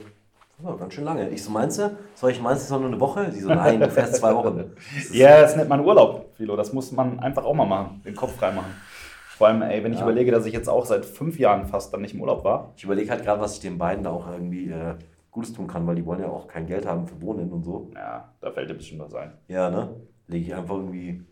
[0.63, 1.29] oh, ganz schön lange.
[1.29, 1.97] Ich so, meinst du?
[2.13, 3.31] Soll ich, meinst du, es nur eine Woche?
[3.31, 4.75] Die so, nein, du fährst zwei Wochen.
[4.95, 6.55] Das Ja, das nennt man Urlaub, Philo.
[6.55, 8.01] Das muss man einfach auch mal machen.
[8.05, 8.71] Den Kopf frei machen.
[9.35, 10.05] Vor allem, ey, wenn ich Ja.
[10.05, 12.73] überlege, dass ich jetzt auch seit fünf Jahren fast dann nicht im Urlaub war.
[12.77, 14.93] Ich überlege halt gerade, was ich den beiden da auch irgendwie äh,
[15.31, 17.89] Gutes tun kann, weil die wollen ja auch kein Geld haben für Wohnen und so.
[17.95, 19.33] Ja, da fällt dir bestimmt was ein.
[19.47, 19.95] Ja, ne?
[20.27, 21.23] Lege ich einfach irgendwie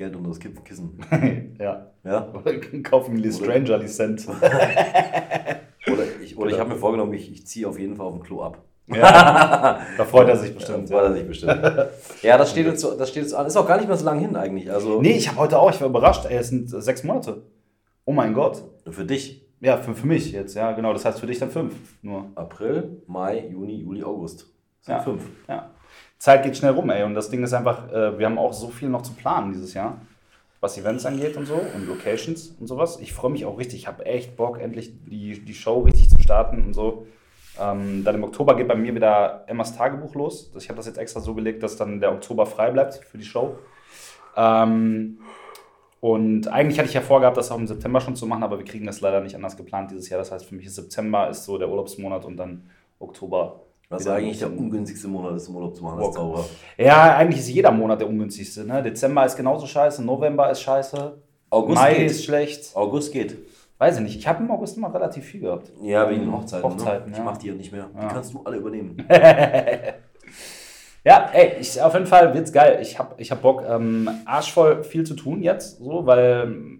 [0.00, 0.98] Geld unter das Kissen.
[1.60, 1.90] ja.
[2.04, 2.32] Ja?
[2.32, 4.26] Oder kaufen die Stranger Lizenz.
[5.86, 8.22] Oder ich, oder ich habe mir vorgenommen, ich, ich ziehe auf jeden Fall auf dem
[8.22, 8.62] Klo ab.
[8.86, 9.80] ja.
[9.98, 10.88] Da freut er sich bestimmt.
[10.88, 11.60] Freut er sich bestimmt.
[12.22, 13.46] ja, das steht, jetzt, so- das steht jetzt an.
[13.46, 14.70] Ist auch gar nicht mehr so lange hin eigentlich.
[14.72, 17.42] Also Nee, ich habe heute auch, ich war überrascht, ey, es sind sechs Monate.
[18.06, 18.62] Oh mein Gott.
[18.90, 19.46] für dich.
[19.60, 20.92] Ja, für, für mich jetzt, ja, genau.
[20.94, 22.30] Das heißt für dich dann fünf nur.
[22.34, 24.46] April, Mai, Juni, Juli, August.
[24.78, 25.02] Das sind Ja.
[25.02, 25.22] fünf.
[25.48, 25.70] Ja.
[26.18, 27.02] Zeit geht schnell rum, ey.
[27.02, 29.74] Und das Ding ist einfach, äh, wir haben auch so viel noch zu planen dieses
[29.74, 29.98] Jahr,
[30.60, 32.98] was Events angeht und so und Locations und sowas.
[33.00, 33.80] Ich freue mich auch richtig.
[33.80, 37.06] Ich habe echt Bock, endlich die, die Show richtig zu starten und so.
[37.58, 40.52] Ähm, dann im Oktober geht bei mir wieder Emmas Tagebuch los.
[40.58, 43.24] Ich habe das jetzt extra so gelegt, dass dann der Oktober frei bleibt für die
[43.24, 43.58] Show.
[44.36, 45.18] Ähm,
[46.00, 48.64] und eigentlich hatte ich ja vorgehabt, das auch im September schon zu machen, aber wir
[48.64, 50.18] kriegen das leider nicht anders geplant dieses Jahr.
[50.18, 53.60] Das heißt, für mich ist September ist so der Urlaubsmonat und dann Oktober.
[53.90, 56.14] Was ein eigentlich der ungünstigste Monat ist, um Urlaub zu machen als.
[56.14, 56.44] Zauberer.
[56.78, 58.64] Ja, eigentlich ist jeder Monat der ungünstigste.
[58.64, 58.82] Ne?
[58.84, 62.10] Dezember ist genauso scheiße, November ist scheiße, August Mai geht.
[62.10, 62.76] ist schlecht.
[62.76, 63.36] August geht.
[63.78, 64.16] Weiß ich nicht.
[64.16, 65.72] Ich habe im August immer relativ viel gehabt.
[65.82, 66.70] Ja, wegen den Hochzeiten.
[66.70, 67.16] Hochzeiten, ne?
[67.16, 67.22] ja.
[67.22, 67.90] Ich mach die ja nicht mehr.
[67.94, 68.00] Ja.
[68.00, 68.96] Die kannst du alle übernehmen.
[71.02, 72.78] Ja, ey, ich, auf jeden Fall wird's geil.
[72.82, 76.78] Ich habe ich hab Bock, ähm, arschvoll viel zu tun jetzt, so, weil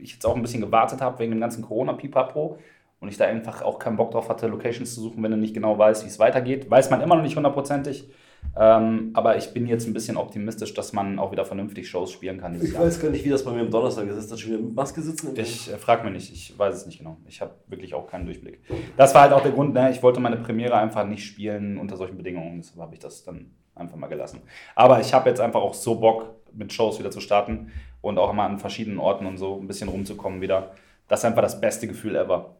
[0.00, 2.58] ich jetzt auch ein bisschen gewartet habe wegen dem ganzen Corona-Pipapo
[3.00, 5.54] und ich da einfach auch keinen Bock drauf hatte, Locations zu suchen, wenn du nicht
[5.54, 6.70] genau weißt, wie es weitergeht.
[6.70, 8.10] Weiß man immer noch nicht hundertprozentig.
[8.56, 12.38] Ähm, aber ich bin jetzt ein bisschen optimistisch, dass man auch wieder vernünftig Shows spielen
[12.38, 12.82] kann Ich Jahr.
[12.82, 14.16] weiß gar nicht, wie das bei mir am Donnerstag ist.
[14.16, 15.34] Ist das schon wieder mit Maske sitzen?
[15.36, 17.18] Ich äh, frag mir nicht, ich weiß es nicht genau.
[17.26, 18.60] Ich habe wirklich auch keinen Durchblick.
[18.96, 19.90] Das war halt auch der Grund, ne?
[19.90, 22.60] ich wollte meine Premiere einfach nicht spielen unter solchen Bedingungen.
[22.60, 24.40] Deshalb habe ich das dann einfach mal gelassen.
[24.74, 28.32] Aber ich habe jetzt einfach auch so Bock, mit Shows wieder zu starten und auch
[28.32, 30.72] mal an verschiedenen Orten und so ein bisschen rumzukommen wieder.
[31.06, 32.56] Das ist einfach das beste Gefühl ever.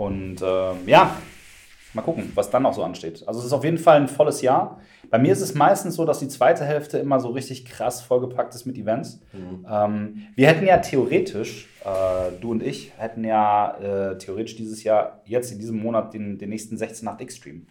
[0.00, 1.14] Und ähm, ja,
[1.92, 3.22] mal gucken, was dann noch so ansteht.
[3.28, 4.80] Also es ist auf jeden Fall ein volles Jahr.
[5.10, 8.54] Bei mir ist es meistens so, dass die zweite Hälfte immer so richtig krass vollgepackt
[8.54, 9.20] ist mit Events.
[9.70, 15.20] Ähm, wir hätten ja theoretisch, äh, du und ich, hätten ja äh, theoretisch dieses Jahr,
[15.26, 17.66] jetzt in diesem Monat, den, den nächsten 16-8-X-Stream.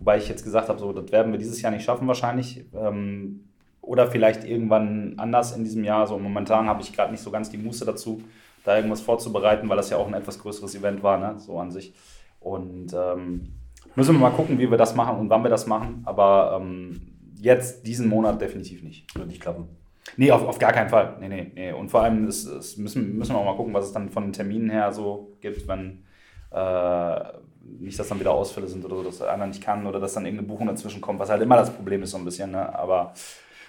[0.00, 2.66] Wobei ich jetzt gesagt habe, so, das werden wir dieses Jahr nicht schaffen wahrscheinlich.
[2.74, 3.44] Ähm,
[3.80, 6.06] oder vielleicht irgendwann anders in diesem Jahr.
[6.06, 8.22] So momentan habe ich gerade nicht so ganz die Muße dazu,
[8.70, 11.38] da irgendwas vorzubereiten, weil das ja auch ein etwas größeres Event war, ne?
[11.38, 11.94] so an sich.
[12.40, 13.54] Und ähm,
[13.94, 16.02] müssen wir mal gucken, wie wir das machen und wann wir das machen.
[16.04, 17.00] Aber ähm,
[17.36, 19.14] jetzt diesen Monat definitiv nicht.
[19.14, 19.68] Wird nicht klappen.
[20.16, 21.16] Nee, auf, auf gar keinen Fall.
[21.20, 21.72] Nee, nee, nee.
[21.72, 24.24] Und vor allem ist, ist müssen, müssen wir auch mal gucken, was es dann von
[24.24, 26.04] den Terminen her so gibt, wenn
[26.50, 27.20] Äh,
[27.62, 30.24] nicht, dass dann wieder Ausfälle sind oder so, dass einer nicht kann oder dass dann
[30.24, 32.50] irgendeine Buchung dazwischen kommt, was halt immer das Problem ist so ein bisschen.
[32.50, 32.74] Ne?
[32.74, 33.12] Aber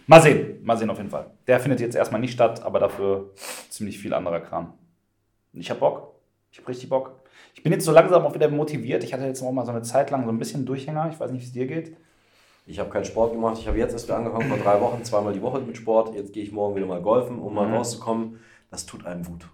[0.07, 1.27] mal sehen, mal sehen auf jeden Fall.
[1.45, 3.31] Der findet jetzt erstmal nicht statt, aber dafür
[3.69, 4.73] ziemlich viel anderer Kram.
[5.53, 6.15] Ich hab Bock.
[6.51, 7.19] Ich hab richtig Bock.
[7.53, 9.03] Ich bin jetzt so langsam auch wieder motiviert.
[9.03, 11.09] Ich hatte jetzt auch mal so eine Zeit lang so ein bisschen Durchhänger.
[11.11, 11.95] Ich weiß nicht, wie es dir geht.
[12.65, 13.57] Ich habe keinen Sport gemacht.
[13.59, 16.13] Ich habe jetzt erst wieder angefangen vor drei Wochen, zweimal die Woche mit Sport.
[16.15, 17.75] Jetzt gehe ich morgen wieder mal golfen, um mal Mhm.
[17.75, 18.39] rauszukommen.
[18.69, 19.47] Das tut einem gut.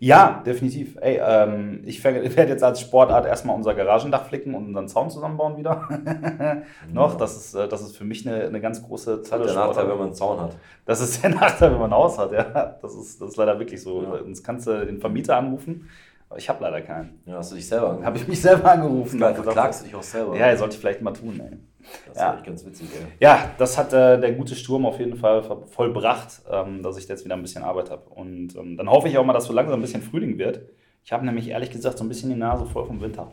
[0.00, 0.96] Ja, definitiv.
[1.00, 5.56] Ey, ähm, ich werde jetzt als Sportart erstmal unser Garagendach flicken und unseren Zaun zusammenbauen
[5.56, 5.88] wieder.
[6.92, 9.54] Noch, das ist, äh, das ist für mich eine, eine ganz große Das hat der
[9.54, 10.56] Nachteil, wenn man einen Zaun hat.
[10.84, 12.76] Das ist der Nachteil, wenn man ein Haus hat, ja.
[12.80, 14.02] Das ist, das ist leider wirklich so.
[14.02, 14.18] Ja.
[14.18, 15.88] Sonst kannst du den Vermieter anrufen,
[16.28, 17.20] aber ich habe leider keinen.
[17.26, 18.06] Ja, hast du dich selber angeguckt.
[18.06, 19.18] Habe ich mich selber angerufen.
[19.18, 20.36] Gesagt, verklagst du dich auch selber.
[20.36, 21.58] Ja, sollte ich vielleicht mal tun, ey.
[22.06, 22.34] Das ist Ja.
[22.34, 23.06] echt ganz witzig, ey.
[23.20, 27.24] Ja, das hat äh, der gute Sturm auf jeden Fall vollbracht, ähm, dass ich jetzt
[27.24, 28.08] wieder ein bisschen Arbeit habe.
[28.10, 30.62] Und ähm, dann hoffe ich auch mal, dass so langsam ein bisschen Frühling wird.
[31.04, 33.30] Ich habe nämlich ehrlich gesagt so ein bisschen die Nase voll vom Winter.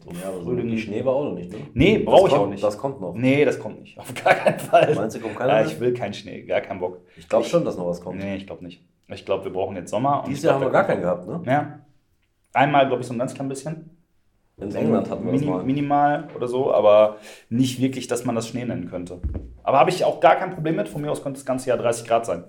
[0.00, 1.58] So Ja, aber so Frühling- wirklich Schnee war auch noch nicht, ne?
[1.74, 2.62] Nee, brauche ich kommt- auch nicht.
[2.62, 3.14] Das kommt noch.
[3.14, 3.98] Nee, das kommt nicht.
[3.98, 4.94] Auf gar keinen Fall.
[4.94, 7.00] Meinst du, kommt keiner Ja, ich will keinen Schnee, gar keinen Bock.
[7.16, 8.18] Ich glaube schon, dass noch was kommt.
[8.18, 8.82] Nee, ich glaube nicht.
[9.08, 10.22] Ich glaube, wir brauchen jetzt Sommer.
[10.28, 11.40] Dieses Jahr haben wir gar keinen gehabt, ne?
[11.46, 11.80] Ja.
[12.52, 13.97] Einmal, glaube ich, so ein ganz klein bisschen.
[14.60, 15.62] In England hatten wir das Mini, mal.
[15.62, 17.16] Minimal oder so, aber
[17.48, 19.20] nicht wirklich, dass man das Schnee nennen könnte.
[19.62, 20.88] Aber habe ich auch gar kein Problem mit.
[20.88, 22.44] Von mir aus könnte das ganze Jahr 30 Grad sein.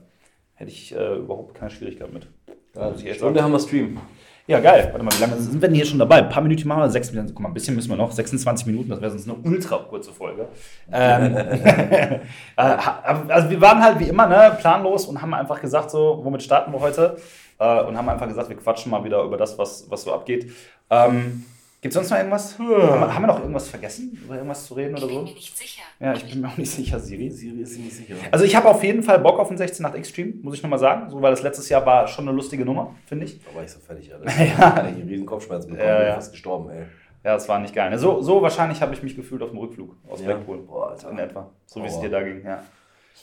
[0.56, 2.28] Hätte ich äh, überhaupt keine Schwierigkeit mit.
[2.76, 3.54] Ja, Muss ich echt Stunde sagen.
[3.54, 4.00] haben wir Stream.
[4.48, 4.90] Ja, geil.
[4.92, 6.18] Warte mal, wie lange sind wir denn hier schon dabei?
[6.18, 7.30] Ein paar Minuten machen wir, sechs Minuten.
[7.36, 8.12] Guck mal, ein bisschen müssen wir noch.
[8.12, 10.48] 26 Minuten, das wäre sonst eine ultra kurze Folge.
[10.92, 12.22] Ähm, äh,
[12.58, 16.74] also wir waren halt wie immer ne, planlos und haben einfach gesagt, so, womit starten
[16.74, 17.18] wir heute?
[17.60, 20.52] Äh, und haben einfach gesagt, wir quatschen mal wieder über das, was, was so abgeht.
[20.90, 21.46] Ähm,
[21.82, 22.60] Gibt es sonst noch irgendwas?
[22.60, 25.24] Haben, wir, haben wir noch irgendwas vergessen, über irgendwas zu reden oder Ich bin so?
[25.24, 25.82] mir nicht sicher.
[26.02, 27.30] Ja, ich bin mir auch nicht sicher, Siri.
[27.30, 28.16] Siri ist sich nicht sicher.
[28.32, 30.80] Also ich habe auf jeden Fall Bock auf den 16 nach Extreme, muss ich nochmal
[30.80, 31.10] sagen.
[31.10, 33.40] So, weil das letztes Jahr war schon eine lustige Nummer, finde ich.
[33.46, 34.26] Da war ich so fertig, Alter.
[34.38, 34.46] Ja.
[34.46, 36.14] Ich hab riesen Kopfschmerzen bekommen, Ja, bin ja.
[36.16, 36.84] fast gestorben, ey.
[37.24, 37.98] Ja, das war nicht geil.
[37.98, 40.26] So, so wahrscheinlich habe ich mich gefühlt auf dem Rückflug aus Ja.
[40.28, 40.58] Blackpool.
[40.64, 41.12] Boah, Alter.
[41.12, 41.50] In etwa.
[41.66, 42.62] So wie es dir da ging, ja.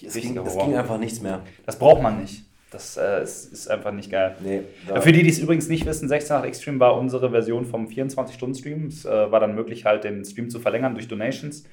[0.03, 1.41] Es ging, es ging einfach nichts mehr.
[1.67, 2.46] Das braucht man nicht.
[2.77, 4.37] Das äh, ist, ist einfach nicht geil.
[4.41, 4.61] Nee.
[4.87, 5.01] Ja.
[5.01, 8.89] Für die, die es übrigens nicht wissen, 16 nach Extreme war unsere Version vom 24-Stunden-Stream.
[8.89, 11.65] Es äh, war dann möglich, halt den Stream zu verlängern durch Donations.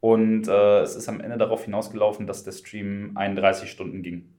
[0.00, 4.34] Und äh, es ist am Ende darauf hinausgelaufen, dass der Stream 31 Stunden ging.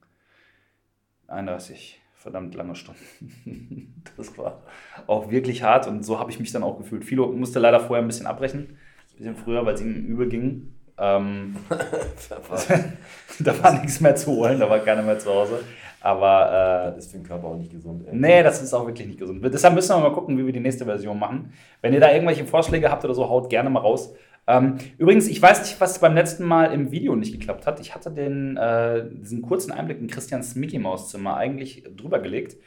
[1.28, 4.04] 31 verdammt lange Stunden.
[4.18, 4.64] das war
[5.08, 7.06] auch wirklich hart und so habe ich mich dann auch gefühlt.
[7.06, 8.78] Philo musste leider vorher ein bisschen abbrechen,
[9.14, 10.74] ein bisschen früher, weil es ihm übel ging.
[10.98, 11.56] Ähm,
[13.40, 15.64] da war nichts mehr zu holen, da war keiner mehr zu Hause.
[16.02, 18.16] Aber äh, das ist für den Körper auch nicht gesund, ey.
[18.16, 19.44] Nee, das ist auch wirklich nicht gesund.
[19.44, 21.52] Deshalb müssen wir mal gucken, wie wir die nächste Version machen.
[21.82, 24.14] Wenn ihr da irgendwelche Vorschläge habt oder so, haut gerne mal raus.
[24.48, 27.80] Ähm, übrigens, ich weiß nicht, was beim letzten Mal im Video nicht geklappt hat.
[27.80, 32.58] Ich hatte den, äh, diesen kurzen Einblick in Christians Mickey Maus Zimmer eigentlich drüber gelegt,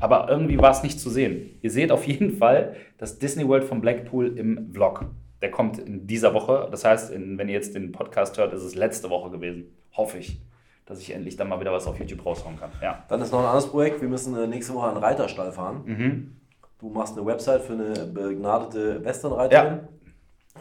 [0.00, 1.58] aber irgendwie war es nicht zu sehen.
[1.60, 5.10] Ihr seht auf jeden Fall das Disney World von Blackpool im Vlog.
[5.42, 6.68] Der kommt in dieser Woche.
[6.70, 9.64] Das heißt, in, wenn ihr jetzt den Podcast hört, ist es letzte Woche gewesen.
[9.92, 10.40] Hoffe ich,
[10.86, 12.70] dass ich endlich dann mal wieder was auf YouTube raushauen kann.
[12.80, 13.04] Ja.
[13.08, 14.00] Dann ist noch ein anderes Projekt.
[14.00, 15.82] Wir müssen äh, nächste Woche einen Reiterstall fahren.
[15.84, 16.36] Mhm.
[16.78, 19.80] Du machst eine Website für eine begnadete Westernreiterin.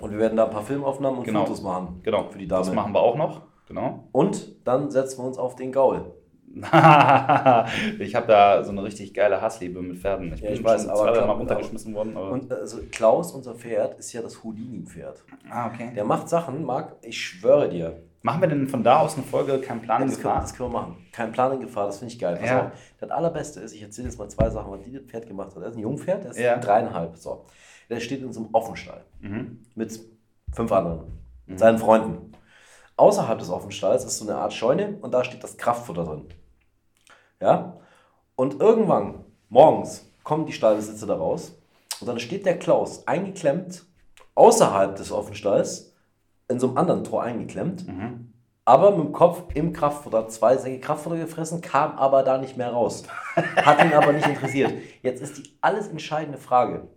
[0.02, 1.46] Und wir werden da ein paar Filmaufnahmen und Genau.
[1.46, 2.02] Fotos machen.
[2.04, 2.66] Genau, Für die Dame.
[2.66, 3.42] Das machen wir auch noch.
[3.68, 4.04] Genau.
[4.12, 6.14] Und dann setzen wir uns auf den Gaul.
[8.00, 10.34] ich habe da so eine richtig geile Hassliebe mit Pferden.
[10.34, 12.16] Ich Ja, bin ich weiß, schon aber zwei, Mal runtergeschmissen worden.
[12.16, 15.24] Und also Klaus, unser Pferd, ist ja das Houdini-Pferd.
[15.50, 15.92] ah, okay.
[15.96, 18.02] Der macht Sachen, Marc, ich schwöre dir.
[18.26, 20.42] Machen wir denn von da aus eine Folge kein Plan in Das können, Gefahr?
[20.42, 21.06] das können wir machen.
[21.12, 22.40] Kein Plan in Gefahr, das finde ich geil.
[22.44, 22.72] Ja.
[23.00, 25.62] Das allerbeste ist, ich erzähle jetzt mal zwei Sachen, was dieses Pferd gemacht hat.
[25.62, 26.58] Er ist ein Jungpferd, der ist Ja.
[26.58, 27.16] dreieinhalb.
[27.18, 27.46] So.
[27.88, 29.60] Der steht in so einem Offenstall Mhm.
[29.76, 30.00] mit
[30.54, 32.32] fünf anderen, mit seinen Freunden.
[32.98, 36.26] Außerhalb des Offenstalls ist so eine Art Scheune und da steht das Kraftfutter drin.
[37.40, 37.78] Ja?
[38.36, 41.54] Und irgendwann, morgens, kommen die Stallbesitzer da raus
[42.02, 43.86] und dann steht der Klaus eingeklemmt
[44.34, 45.95] außerhalb des Offenstalls
[46.50, 48.34] in so einem anderen Tor eingeklemmt, Mhm.
[48.66, 52.72] aber mit dem Kopf im Kraftfutter, zwei Säcke Kraftfutter gefressen, kam aber da nicht mehr
[52.72, 53.04] raus.
[53.36, 54.72] Hat ihn aber nicht interessiert.
[55.02, 56.88] Jetzt ist die alles entscheidende Frage.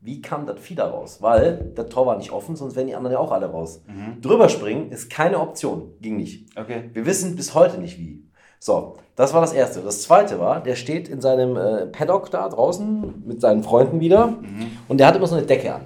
[0.00, 1.18] Wie kam das Vieh da raus?
[1.20, 3.82] Weil das Tor war nicht offen, sonst wären die anderen ja auch alle raus.
[4.20, 5.94] Drüber springen ist keine Option.
[6.00, 6.56] Ging nicht.
[6.56, 6.90] Okay.
[6.92, 8.22] Wir wissen bis heute nicht wie.
[8.60, 9.80] So, das war das Erste.
[9.80, 14.34] Das Zweite war, der steht in seinem äh, Paddock da draußen mit seinen Freunden wieder
[14.88, 15.82] und der hat immer so eine Decke an.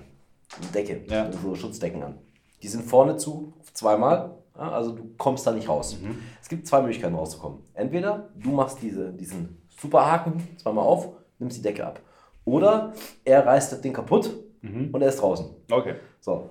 [0.60, 1.30] Eine Decke, Ja.
[1.32, 2.14] so Schutzdecken an.
[2.62, 5.96] Die sind vorne zu, zweimal, also du kommst da nicht raus.
[6.42, 7.60] Es gibt zwei Möglichkeiten rauszukommen.
[7.74, 12.00] Entweder du machst diese, diesen Superhaken zweimal auf, nimmst die Decke ab.
[12.44, 12.92] Oder
[13.24, 14.30] er reißt das Ding kaputt
[14.62, 15.46] und er ist draußen.
[15.70, 15.94] Okay.
[16.20, 16.50] So.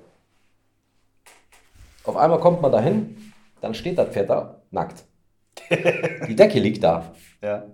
[2.03, 5.03] Auf einmal kommt man dahin, dann steht das Pferd da, nackt.
[6.27, 7.65] Die Decke liegt da, Ja.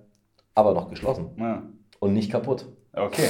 [0.53, 1.61] aber noch geschlossen ja.
[1.99, 2.65] und nicht kaputt.
[2.91, 3.29] Okay.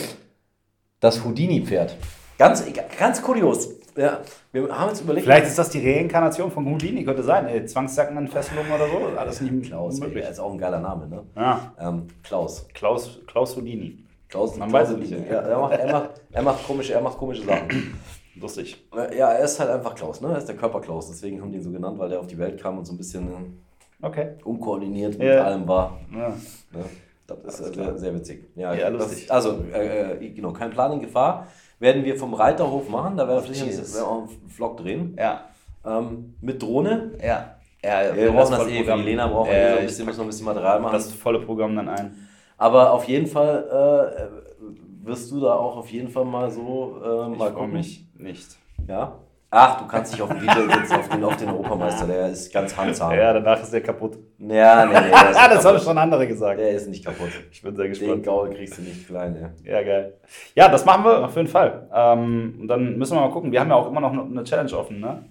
[1.00, 1.96] Das Houdini-Pferd.
[2.40, 2.64] Ganz,
[2.98, 3.70] ganz kurios.
[3.98, 4.20] Ja,
[4.52, 5.26] wir haben uns überlegt.
[5.26, 7.48] Vielleicht ist das die Reinkarnation von Houdini, könnte sein.
[7.48, 9.18] Ey, Zwangssackenentfesselung oder so.
[9.18, 10.22] Alles nicht Klaus, unmöglich.
[10.24, 11.24] der ist auch ein geiler Name, ne?
[11.36, 12.68] Ja, Ähm, Klaus.
[12.74, 14.00] Klaus, Klaus Houdini.
[14.28, 15.12] Klaus, Man Klaus weiß es nicht.
[15.12, 17.98] Ja, er, macht, er, macht, er, macht komische, er macht komische Sachen.
[18.36, 18.86] Lustig.
[18.94, 20.28] Ja, er ist halt einfach Klaus, ne?
[20.30, 21.08] Er ist der Körper Klaus.
[21.08, 22.98] Deswegen haben die ihn so genannt, weil der auf die Welt kam und so ein
[22.98, 24.32] bisschen äh, Okay.
[24.44, 25.46] unkoordiniert mit Ja.
[25.46, 25.98] allem war.
[26.14, 26.30] Ja.
[26.30, 26.84] Ne?
[27.28, 28.44] Das ist äh, sehr, sehr witzig.
[28.56, 29.32] Ja, Ja, das, lustig.
[29.32, 31.48] Also, äh, äh, genau, kein Plan in Gefahr.
[31.80, 35.16] Werden wir vom Reiterhof machen, da werden wir auch einen Vlog drehen.
[35.20, 35.46] Ja.
[35.86, 37.12] Ähm, mit Drohne.
[37.24, 37.56] Ja.
[37.84, 39.04] Ja, Wir brauchen das volle eh, Programm.
[39.04, 40.94] Lena wir Ja, eh so ein bisschen, müssen wir ein bisschen Material machen.
[40.94, 42.28] das volle Programm dann ein.
[42.58, 47.28] Aber auf jeden Fall äh, wirst du da auch auf jeden Fall mal so äh,
[47.38, 47.74] mal Ich gucken.
[47.74, 48.58] mich nicht.
[48.88, 49.20] Ja?
[49.58, 52.52] Ach, du kannst dich auf den DJ setzen, auf den, auf den Europameister, der ist
[52.52, 53.14] ganz handsam.
[53.14, 54.18] Ja, danach ist er kaputt.
[54.38, 56.60] Ja, nee, nee, der Ah, das haben schon andere gesagt.
[56.60, 57.30] Der ist nicht kaputt.
[57.50, 58.26] Ich bin sehr Den gespannt.
[58.26, 59.72] Gaul kriegst du nicht klein, ey.
[59.72, 60.14] Ja, geil.
[60.56, 61.88] Ja, das machen wir auf jeden Fall.
[61.94, 63.54] Ähm, und dann müssen wir mal gucken.
[63.54, 65.24] Wir haben ja auch immer noch eine Challenge offen, ne?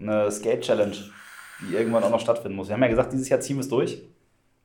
[0.00, 0.96] Eine Skate-Challenge,
[1.60, 2.66] die irgendwann auch noch stattfinden muss.
[2.66, 4.02] Wir haben ja gesagt, dieses Jahr ziehen wir es durch.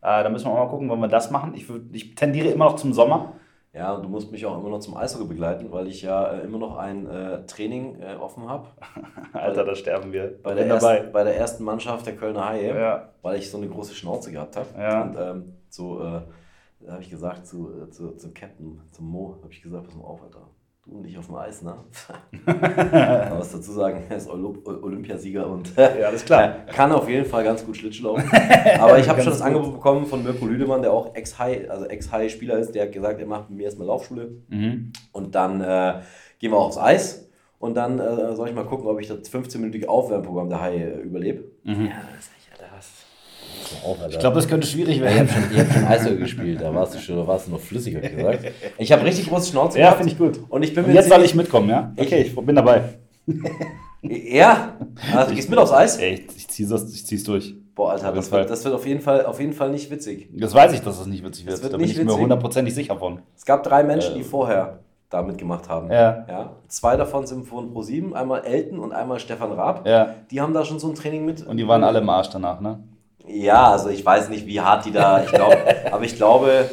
[0.02, 1.54] Äh, da müssen wir auch mal gucken, wollen wir das machen.
[1.54, 3.34] Ich, würd, ich tendiere immer noch zum Sommer.
[3.72, 6.42] Ja, und du musst mich auch immer noch zum Eishockey begleiten, weil ich ja äh,
[6.42, 8.68] immer noch ein äh, Training äh, offen habe.
[9.34, 10.42] Alter, da sterben wir.
[10.42, 10.98] Bei, der dabei.
[10.98, 13.10] ersten- bei der ersten Mannschaft der Kölner Haie, Ja.
[13.22, 14.68] weil ich so eine große Schnauze gehabt habe.
[14.78, 15.04] Ja.
[15.04, 16.22] Und ähm, so, äh,
[16.80, 19.96] da habe ich gesagt zu, äh, zu, zum Captain, zum Mo, habe ich gesagt, pass
[19.96, 20.48] mal auf, Alter.
[20.90, 21.76] Du und ich auf dem Eis, ne?
[22.46, 26.66] Aber was dazu sagen, er ist Olymp Olympiasieger und Ja, alles klar.
[26.68, 28.30] kann auf jeden Fall ganz gut Schlittschuh laufen.
[28.80, 29.42] Aber ich habe schon das.
[29.42, 33.28] Angebot bekommen von Mirko Lüdemann, der auch Ex-High, also Ex-High-Spieler ist, der hat gesagt, er
[33.28, 34.32] macht mit mir erstmal Laufschule.
[34.48, 34.92] Mhm.
[35.12, 36.02] Und dann äh,
[36.40, 37.30] gehen wir aufs Eis.
[37.60, 41.02] Und dann äh, soll ich mal gucken, ob ich das 15-minütige Aufwärmprogramm der Haie äh,
[41.02, 41.44] überlebe.
[41.66, 41.76] Ja,
[42.16, 42.39] das ist?
[43.86, 44.14] Auf, Alter.
[44.14, 45.20] Ich glaube, das könnte schwierig ich werden.
[45.20, 47.60] habe schon, ich hab schon Eishockey gespielt, da warst du schon, da warst du noch
[47.60, 48.46] flüssig, hab ich gesagt.
[48.78, 50.40] Ich habe richtig große Schnauze Ja, finde ich gut.
[50.50, 51.94] Und ich bin Und mir jetzt soll ich mitkommen, ja?
[51.98, 52.82] Okay, ich bin dabei.
[54.02, 54.78] Ja,
[55.14, 55.98] also du gehst mit aufs Eis?
[55.98, 57.54] Ey, ich, ich zieh's das, ich zieh's durch.
[57.76, 60.30] Boah, Alter, das wird, das wird auf jeden Fall, auf jeden Fall nicht witzig.
[60.38, 61.62] Das weiß ich, dass das nicht witzig wird.
[61.62, 62.18] Wird da bin ich mir witzig.
[62.20, 63.20] hundertprozentig sicher von.
[63.36, 64.20] Es gab drei Menschen, Äh.
[64.20, 64.80] die vorher
[65.10, 65.92] da mitgemacht haben.
[65.92, 66.26] Ja.
[66.30, 66.56] Ja.
[66.70, 69.86] Zwei davon sind von Pro7, einmal Elton und einmal Stefan Raab.
[69.86, 70.16] Ja.
[70.32, 71.46] Die haben da schon so ein Training mit.
[71.46, 72.80] Und die waren alle im Arsch danach, ne?
[73.32, 75.58] Ja, also ich weiß nicht, wie hart die da, ich glaube,
[75.92, 76.70] aber ich glaube,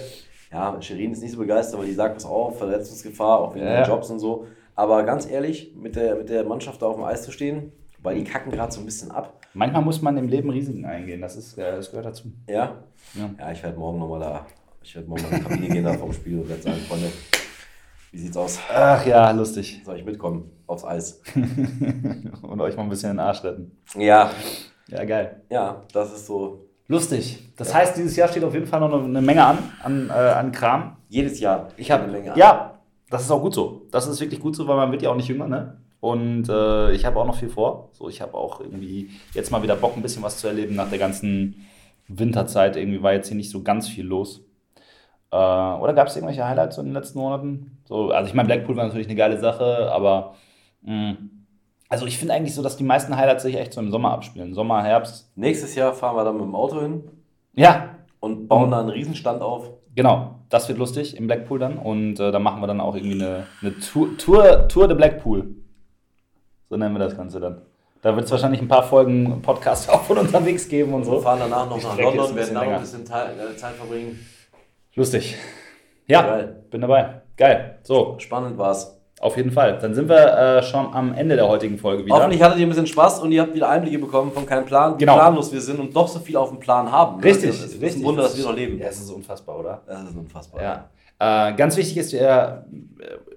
[0.50, 3.82] ja, Shirin ist nicht so begeistert, weil die sagt, pass auf, Verletzungsgefahr, auch wegen Ja.
[3.82, 4.46] den Jobs und so.
[4.74, 8.16] Aber ganz ehrlich, mit der, mit der Mannschaft da auf dem Eis zu stehen, weil
[8.16, 9.40] die kacken gerade so ein bisschen ab.
[9.54, 11.20] Manchmal muss man im Leben Risiken eingehen.
[11.22, 12.30] Das, ist, äh, das gehört dazu.
[12.48, 12.76] Ja,
[13.14, 13.30] Ja.
[13.38, 14.46] ja ich werde morgen nochmal da,
[14.82, 17.10] ich werde morgen mal in die Kabine gehen da vom Spiel und werde sagen, Freunde,
[18.12, 18.58] wie sieht's aus?
[18.72, 19.82] Ach ja, lustig.
[19.84, 21.20] Soll ich mitkommen aufs Eis?
[22.42, 23.76] Und euch mal ein bisschen den Arsch retten.
[23.98, 24.30] Ja,
[24.88, 25.42] Ja, geil.
[25.50, 27.42] ja, das ist so Lustig.
[27.56, 30.52] Das heißt, dieses Jahr steht auf jeden Fall noch eine Menge an, an, äh, an
[30.52, 30.96] Kram.
[31.08, 31.68] jedes Jahr.
[31.76, 32.38] Ich habe eine Menge an.
[32.38, 32.78] Ja,
[33.10, 33.82] das ist auch gut so.
[33.90, 35.78] Das ist wirklich gut so, weil man wird ja auch nicht jünger, ne?
[35.98, 37.88] Und äh, ich habe auch noch viel vor.
[37.92, 40.88] So, ich habe auch irgendwie jetzt mal wieder Bock, ein bisschen was zu erleben nach
[40.88, 41.66] der ganzen
[42.06, 42.76] Winterzeit.
[42.76, 44.42] Irgendwie war jetzt hier nicht so ganz viel los.
[45.32, 47.78] Äh, oder gab es irgendwelche Highlights in den letzten Monaten?
[47.86, 50.34] So, also ich meine, Blackpool war natürlich eine geile Sache, aber
[50.82, 51.16] mh,
[51.88, 54.54] also ich finde eigentlich so, dass die meisten Highlights sich echt so im Sommer abspielen.
[54.54, 55.30] Sommer, Herbst.
[55.36, 57.04] Nächstes Jahr fahren wir dann mit dem Auto hin
[57.54, 59.70] Ja, und bauen da einen Riesenstand auf.
[59.94, 61.78] Genau, das wird lustig im Blackpool dann.
[61.78, 65.46] Und äh, da machen wir dann auch irgendwie eine, eine Tour, Tour, Tour de Blackpool.
[66.68, 67.62] So nennen wir das Ganze dann.
[68.02, 71.20] Da wird es wahrscheinlich ein paar Folgen Podcast auch von unterwegs geben und Wir so.
[71.20, 74.18] fahren danach noch nach London, werden da noch ein bisschen äh, Zeit verbringen.
[74.94, 75.36] Lustig.
[76.06, 76.64] Ja, Geil.
[76.70, 77.22] bin dabei.
[77.36, 77.78] Geil.
[77.82, 78.95] So, Spannend war's.
[79.26, 79.78] Auf jeden Fall.
[79.80, 82.14] Dann sind wir äh, schon am Ende der heutigen Folge wieder.
[82.16, 84.94] Hoffentlich hattet ihr ein bisschen Spaß und ihr habt wieder Einblicke bekommen von keinem Plan,
[84.94, 85.14] wie Genau.
[85.16, 87.20] planlos wir sind und doch so viel auf dem Plan haben.
[87.20, 88.04] Richtig, Das ist ein richtig.
[88.04, 88.78] Wunder, dass wir noch leben.
[88.78, 89.82] Ja, es ist unfassbar, oder?
[89.86, 90.62] Das ist unfassbar.
[90.62, 90.88] Ja.
[91.18, 92.66] Äh, ganz wichtig ist, ihr,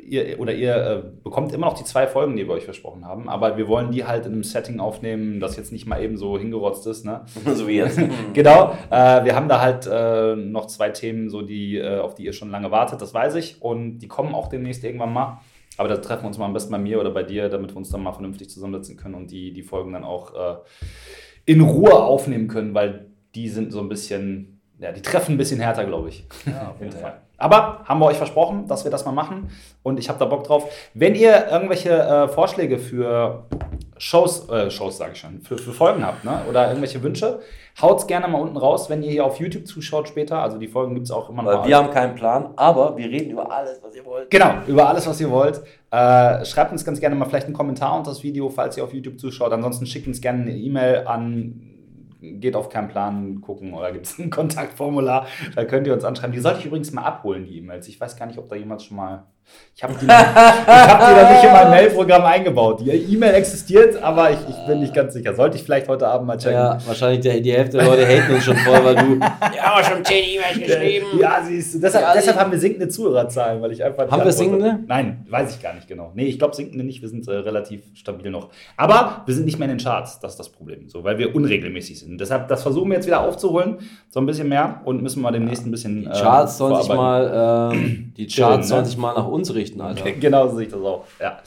[0.05, 3.29] ihr oder ihr äh, bekommt immer noch die zwei Folgen, die wir euch versprochen haben,
[3.29, 6.37] aber wir wollen die halt in einem Setting aufnehmen, das jetzt nicht mal eben so
[6.37, 7.05] hingerotzt ist.
[7.05, 7.21] Ne?
[7.55, 7.97] so wie jetzt.
[8.33, 8.73] Genau.
[8.89, 12.33] Äh, wir haben da halt äh, noch zwei Themen, so die, äh, auf die ihr
[12.33, 13.61] schon lange wartet, das weiß ich.
[13.61, 15.39] Und die kommen auch demnächst irgendwann mal.
[15.79, 17.77] Aber da treffen wir uns mal am besten bei mir oder bei dir, damit wir
[17.77, 20.57] uns dann mal vernünftig zusammensetzen können und die, die Folgen dann auch äh,
[21.45, 25.61] in Ruhe aufnehmen können, weil die sind so ein bisschen, ja, die treffen ein bisschen
[25.61, 26.27] härter, glaube ich.
[26.45, 27.21] Ja, auf jeden Fall.
[27.37, 29.51] Aber haben wir euch versprochen, dass wir das mal machen
[29.81, 30.69] und ich habe da Bock drauf.
[30.93, 33.45] Wenn ihr irgendwelche äh, Vorschläge für
[33.99, 36.41] Shows, äh, Shows sage ich schon, für, für Folgen habt ne?
[36.49, 37.41] oder irgendwelche Wünsche,
[37.81, 40.41] haut's gerne mal unten raus, wenn ihr hier auf YouTube zuschaut später.
[40.41, 41.61] Also die Folgen gibt es auch immer noch.
[41.61, 44.31] Weil wir haben keinen Plan, aber wir reden über alles, was ihr wollt.
[44.31, 45.61] Genau, über alles, was ihr wollt.
[45.91, 48.93] Äh, schreibt uns ganz gerne mal vielleicht einen Kommentar unter das Video, falls ihr auf
[48.93, 49.51] YouTube zuschaut.
[49.51, 51.65] Ansonsten schickt uns gerne eine E-Mail an
[52.21, 55.25] geht auf keinen Plan gucken oder gibt es ein Kontaktformular,
[55.55, 56.33] da könnt ihr uns anschreiben.
[56.33, 57.87] Die sollte ich übrigens mal abholen, die E-Mails.
[57.87, 59.25] Ich weiß gar nicht, ob da jemand schon mal
[59.75, 60.17] Ich habe die, noch- ich
[60.67, 62.81] hab die noch nicht in mein Mailprogramm eingebaut.
[62.81, 65.33] Die E-Mail existiert, aber ich, ich bin nicht ganz sicher.
[65.33, 66.53] Sollte ich vielleicht heute Abend mal checken.
[66.57, 69.19] Ja, wahrscheinlich der, die Hälfte der Leute haten uns schon voll, weil du.
[69.55, 71.05] Ja, aber schon 10 E-Mails geschrieben.
[71.21, 71.79] Ja, siehst du.
[71.79, 74.79] Deshalb, Ja, deshalb haben wir sinkende Zuhörerzahlen, weil ich einfach nicht Haben wir sinkende?
[74.85, 76.11] Nein, weiß ich gar nicht genau.
[76.13, 77.01] Nee, ich glaube sinkende nicht.
[77.01, 78.49] Wir sind äh, relativ stabil noch.
[78.75, 80.19] Aber wir sind nicht mehr in den Charts.
[80.19, 80.89] Das ist das Problem.
[80.89, 82.19] So, weil wir unregelmäßig sind.
[82.19, 83.77] Deshalb, das versuchen wir jetzt wieder aufzuholen.
[84.09, 86.01] So ein bisschen mehr und müssen wir demnächst ein bisschen.
[86.01, 88.75] Die Charts sollen sich mal, ähm, die Charts ne?
[88.75, 90.09] sollen sich mal nach uns richten, Alter.
[90.19, 91.05] Genau so sehe ich das auch.
[91.19, 91.39] Ja.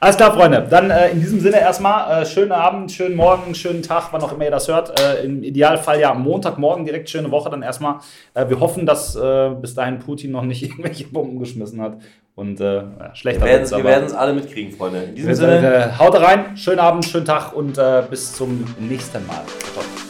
[0.00, 0.64] Alles klar, Freunde.
[0.70, 4.32] Dann äh, in diesem Sinne erstmal äh, schönen Abend, schönen Morgen, schönen Tag, wann auch
[4.32, 4.96] immer ihr das hört.
[5.00, 7.96] Äh, Im Idealfall ja Montagmorgen direkt schöne Woche dann erstmal.
[8.34, 11.96] Äh, wir hoffen, dass äh, bis dahin Putin noch nicht irgendwelche Bomben geschmissen hat.
[12.36, 12.82] Und äh,
[13.14, 15.02] schlechter Wir werden es alle mitkriegen, Freunde.
[15.02, 15.74] In diesem Wir- Sinne.
[15.74, 19.42] äh, haut rein, schönen Abend, schönen Tag und bis zum nächsten Mal.
[19.72, 20.07] Ciao.